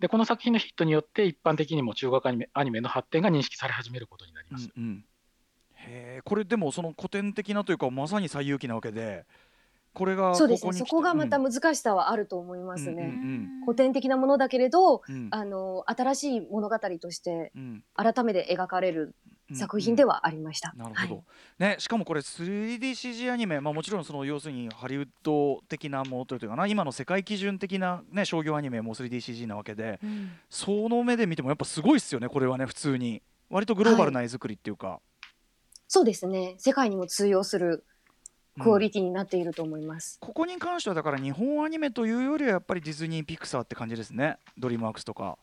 [0.00, 4.68] でこの作品のヒットによって一般的にも中学アニメアニメの発展が認識され始めることになります。
[4.76, 5.04] うんうん、
[5.76, 9.24] へこれでもその古典的なというかまさに最有機なわけで
[9.98, 10.72] これがそうですね。
[10.72, 13.18] そこがまた難しさはあると思いますね、
[13.64, 17.52] 古典的なものだけれど、うん、あの新しい物語として
[17.94, 19.14] 改めて描かれる
[19.54, 20.72] 作品ではありました。
[20.76, 21.24] なるほど、はい、
[21.58, 33.22] ね、しかもこれ 3DCG アニメ、まあ、もちろんその要するにハリウッド的なものというかな今の世界基準的な、ね、商業アニメも 3DCG なわけで、うん、その目で見てもやっぱすごいっすよねこれはね普通に。
[33.50, 34.98] 割とグローバルな絵作りっていうか、はい、
[35.88, 36.54] そうですね。
[36.58, 37.84] 世界にも通用する
[38.60, 44.38] クオリティになっていると思います、うん、ここに関してはだから日本アニメというよりはやっぱりディズニーピクサーって感じですね。
[44.56, 45.38] ドリームワークスとか。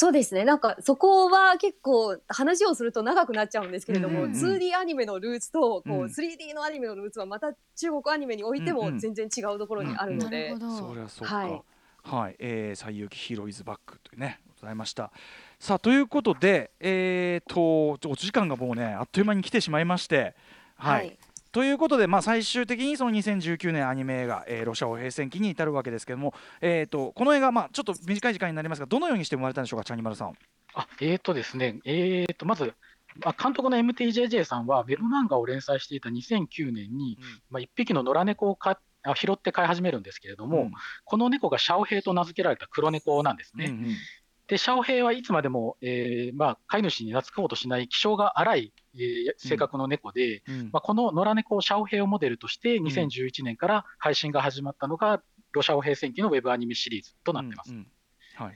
[0.00, 0.44] そうですね。
[0.44, 6.04] なんかそこは結構話をすると長くなっちゃうんですけれども、うんうん 2D アニメのルーツとこう、うん。
[6.04, 11.36] 3D のアニメのルーツはまた中国アニメにおいても全然違うところにあるので、そりゃそうか。
[11.36, 11.62] はい。
[12.04, 15.10] はい、えー、西遊記ヒーローイズバックというねございました。
[15.58, 20.34] さあということでえー、とお時間がもうねあっという間に来てしまいまして。
[20.76, 21.18] はい、
[21.52, 30.34] ということで、まあ、最終的にその2019年アニメ映画、えーロシアを平戦記に至るわけですけども、えー、とこの映画、まあ、ちょっと短い時間になりますがどのようにして生まれたんでしょうかチャニマルさん。
[30.74, 32.74] あえーとですね、えーとまず、
[33.24, 37.18] まあ、監督の MTJJ さんは、ウェブ漫画を連載していた2009年に、
[37.50, 40.70] まあ、一匹の野良猫をかあ拾って飼い始めるんですけれども、
[41.04, 43.66] この猫がシャオヘイと名付けられた黒猫なんですね。
[43.66, 43.96] うんうん
[44.48, 50.70] で、シャオヘイはいつまでも、えーまあ、飼い主に懐こうとしない気性が荒い、えー性格の猫で、うん。
[50.72, 55.22] まあ、この野良猫シャオヘイをモデルとして、2011年から配信が始まったのが、
[55.52, 57.72] ロシャオヘイ戦記のウェブアニメシリーズとなってます。
[57.72, 57.80] うんう
[58.42, 58.44] ん。
[58.46, 58.54] はい。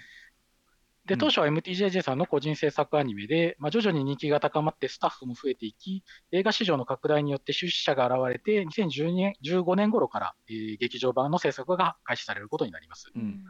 [1.05, 1.21] でうん。
[1.21, 13.11] 当初は MTJJ さんの個人制作アニメで、まあ、徐々に人気が高まってスタッフも増えていき、映画市場の拡大によって出資者が現れて、2012年15年頃から、えー劇場版の制作が開始されることになります。
[13.15, 13.45] うん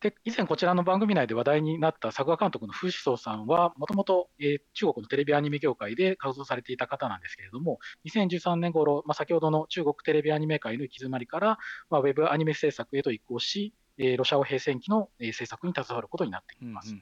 [0.00, 4.30] で以前こちらの番組内で話題になった作画監督の風志宗さんは、もともと
[4.72, 11.58] 中国のテレビアニメ業界で活動されていた方なんですけれども、2013年頃、まあ、先ほどの中国テレビアニメ界の行き詰まりから、
[11.90, 16.94] まあ、ウェブアニメ制作へと移行し、えーロシア語平戦期の、えー制作に携わることになっていうんます。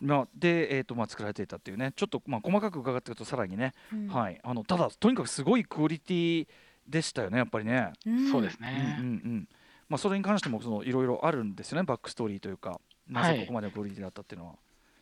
[0.00, 1.92] まあ、で、えーとまあ、作られていたっていうね。
[1.96, 4.06] ちょっと、まあ、細かく伺っていくとさらにね、うん。
[4.06, 6.48] はい、あのただとにかくすごいクオリティ
[6.86, 7.92] でしたよねやっぱりね。
[8.06, 8.30] うん。
[8.30, 8.98] そうですうんうんね。
[9.00, 9.48] うん
[9.88, 12.80] まあ、それに関してもそのいろいろあるんですよねバックストーリーというか。
[13.08, 14.54] なぜここまでのクオリティだったっていうのは、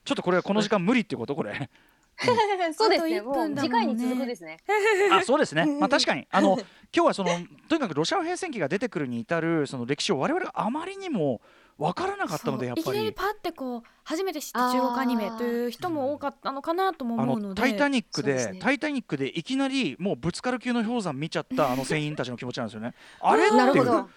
[0.05, 1.69] ちょっとこれはこの時間無理っていうことこれ。
[2.19, 3.19] そうですね。
[3.19, 4.59] あと1もう次回に続くですね。
[5.13, 6.27] あそうですね、まあ、確かに。
[6.31, 6.57] あの
[6.95, 7.31] 今日はその
[7.69, 11.43] とにかくロシア平戦記が出てくるに至るその歴史を我々があまりにも
[11.77, 12.99] 分からなかったのでやっいきぱり。
[13.01, 17.49] なりパってこう初めて知った中国アニメという人も多かったのかなともあ思うので。
[17.49, 18.61] のタイタニックでね。
[18.61, 22.95] タイタニックでいきなりもうぶつかる級の氷山見ちゃったあの 船員たちの気持ちなんですよね。
[23.21, 23.57] あれっていう。
[23.59, 24.09] なるほど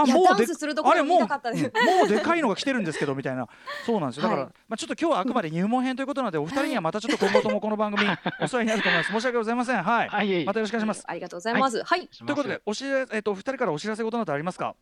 [0.00, 1.64] あもうでダンスするところ見あれもうたかったです。
[1.64, 3.48] うんもうでかいのが来てるんですけどみたいな。
[3.86, 4.24] そうなんですよ。
[4.24, 4.52] だから、はい。
[4.68, 8.08] まあちょっと今日はあくまで入門編ということなのでお二人にはまたちょっと今後ともこの番組
[8.40, 9.12] お世話になると思います。
[9.12, 9.82] 申し訳ございません。
[9.82, 11.04] はい、はい、またよろしくお願いします。
[11.06, 11.54] ありがとうござい。
[11.54, 14.74] ますはい、ということでお知らせえっとお二人からお知らせ事などありますか？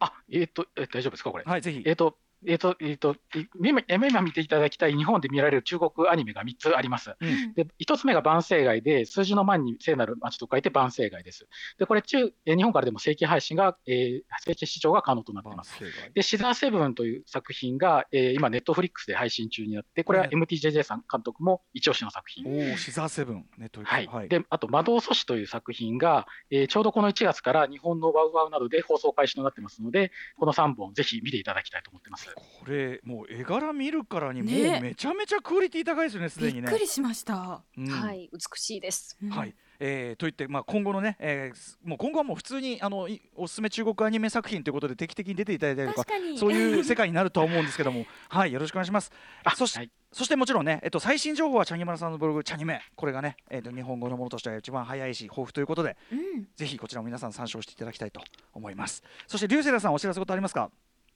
[0.00, 1.44] あ、えっ、と、え大丈夫ですか、これ？
[1.44, 1.82] はいぜひ。
[1.86, 2.16] えっ、と、
[2.46, 7.14] えっ、と、えっ、と、い今今見ていただきたい日本で見られる中国アニメが3つあります。
[7.20, 11.46] うんで、1つ目が万世街で、数字の万に聖なる町と書いて万世街です。
[11.78, 15.78] で、これ中、えー日本からでも正規配信が、えー正規視聴が可能となっています。
[16.14, 22.46] で、シザーセブンという作品が、えー今、ネットフリックスで配信中になって、これははい MTJJ さん監督も一押しの作品。
[22.46, 32.33] おおシザーセブンネットリックスはい、であと、魔導阻止という作品が、えーちょうどこの1月から日本のワウワウなどで放送開始となってますので、この3本、ぜひ見ていただきたいと思ってます。
[32.34, 36.62] これもう絵柄見るからにもうねめちゃめちゃクオリティ高いですよねすでにね。
[36.62, 36.78] びっく。
[36.78, 37.62] りしました。
[37.76, 37.88] うん。
[37.88, 39.16] はい美しいです。
[39.22, 39.30] うん。
[39.30, 46.08] はい、えーといって、まあ、今後のね、えーすもう今後はもう普通にあのいおすすめ中国アニメ作品ということで定期的に出ていただいたりとか
[46.38, 49.12] そういう世界になるとは思うんですけども はいよろしくお願いします。
[49.44, 49.90] あそしはい。
[50.14, 58.20] そしてもちろんね、えっと、最新情報はチャニマラさんのブログチャニメこれがね、えっと、日本語のものとしては一番早いし豊富ということでうんぜひこちらも皆さん参照していただきたいと
[58.52, 60.70] 思いますそして竜星さんお知らせことありますか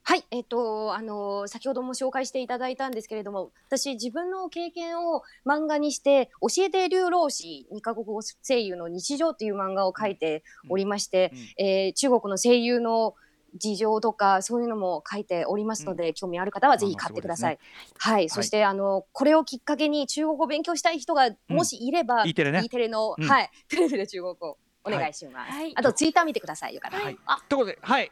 [0.09, 11.39] はい、えっと、あの先ほども紹介していただいたんですけれども、私、自分の経験を漫画にして、教えて流浪士2カ国語声優の日常という漫画を書いておりまして、うん。
[11.39, 11.47] うん。
[11.59, 13.17] えー中国の声優の
[13.55, 17.59] 事情とかそういうのも書いておりますので、興味ある方はぜひ買ってください。
[17.99, 22.63] はい、そして、あのこれをきっかけに中国語を勉強したい人がもしいれば、E テレね。
[22.65, 23.29] E テレの、うん。
[23.29, 25.53] はい、テレビで中国語お願いします。
[25.53, 25.73] はい。
[25.77, 27.05] あとツイッター見てくださいよかったら。
[27.05, 27.19] はい。
[27.27, 28.11] あということではい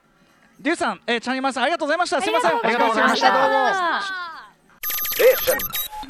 [0.60, 2.20] 竜さん、えー、チャニマラさんありがとうございました。
[2.20, 2.50] すいません。
[2.50, 3.28] ありがとうございました。
[3.28, 4.26] ありがとうございました。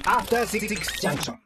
[0.07, 0.69] After Six
[1.01, 1.35] Junction.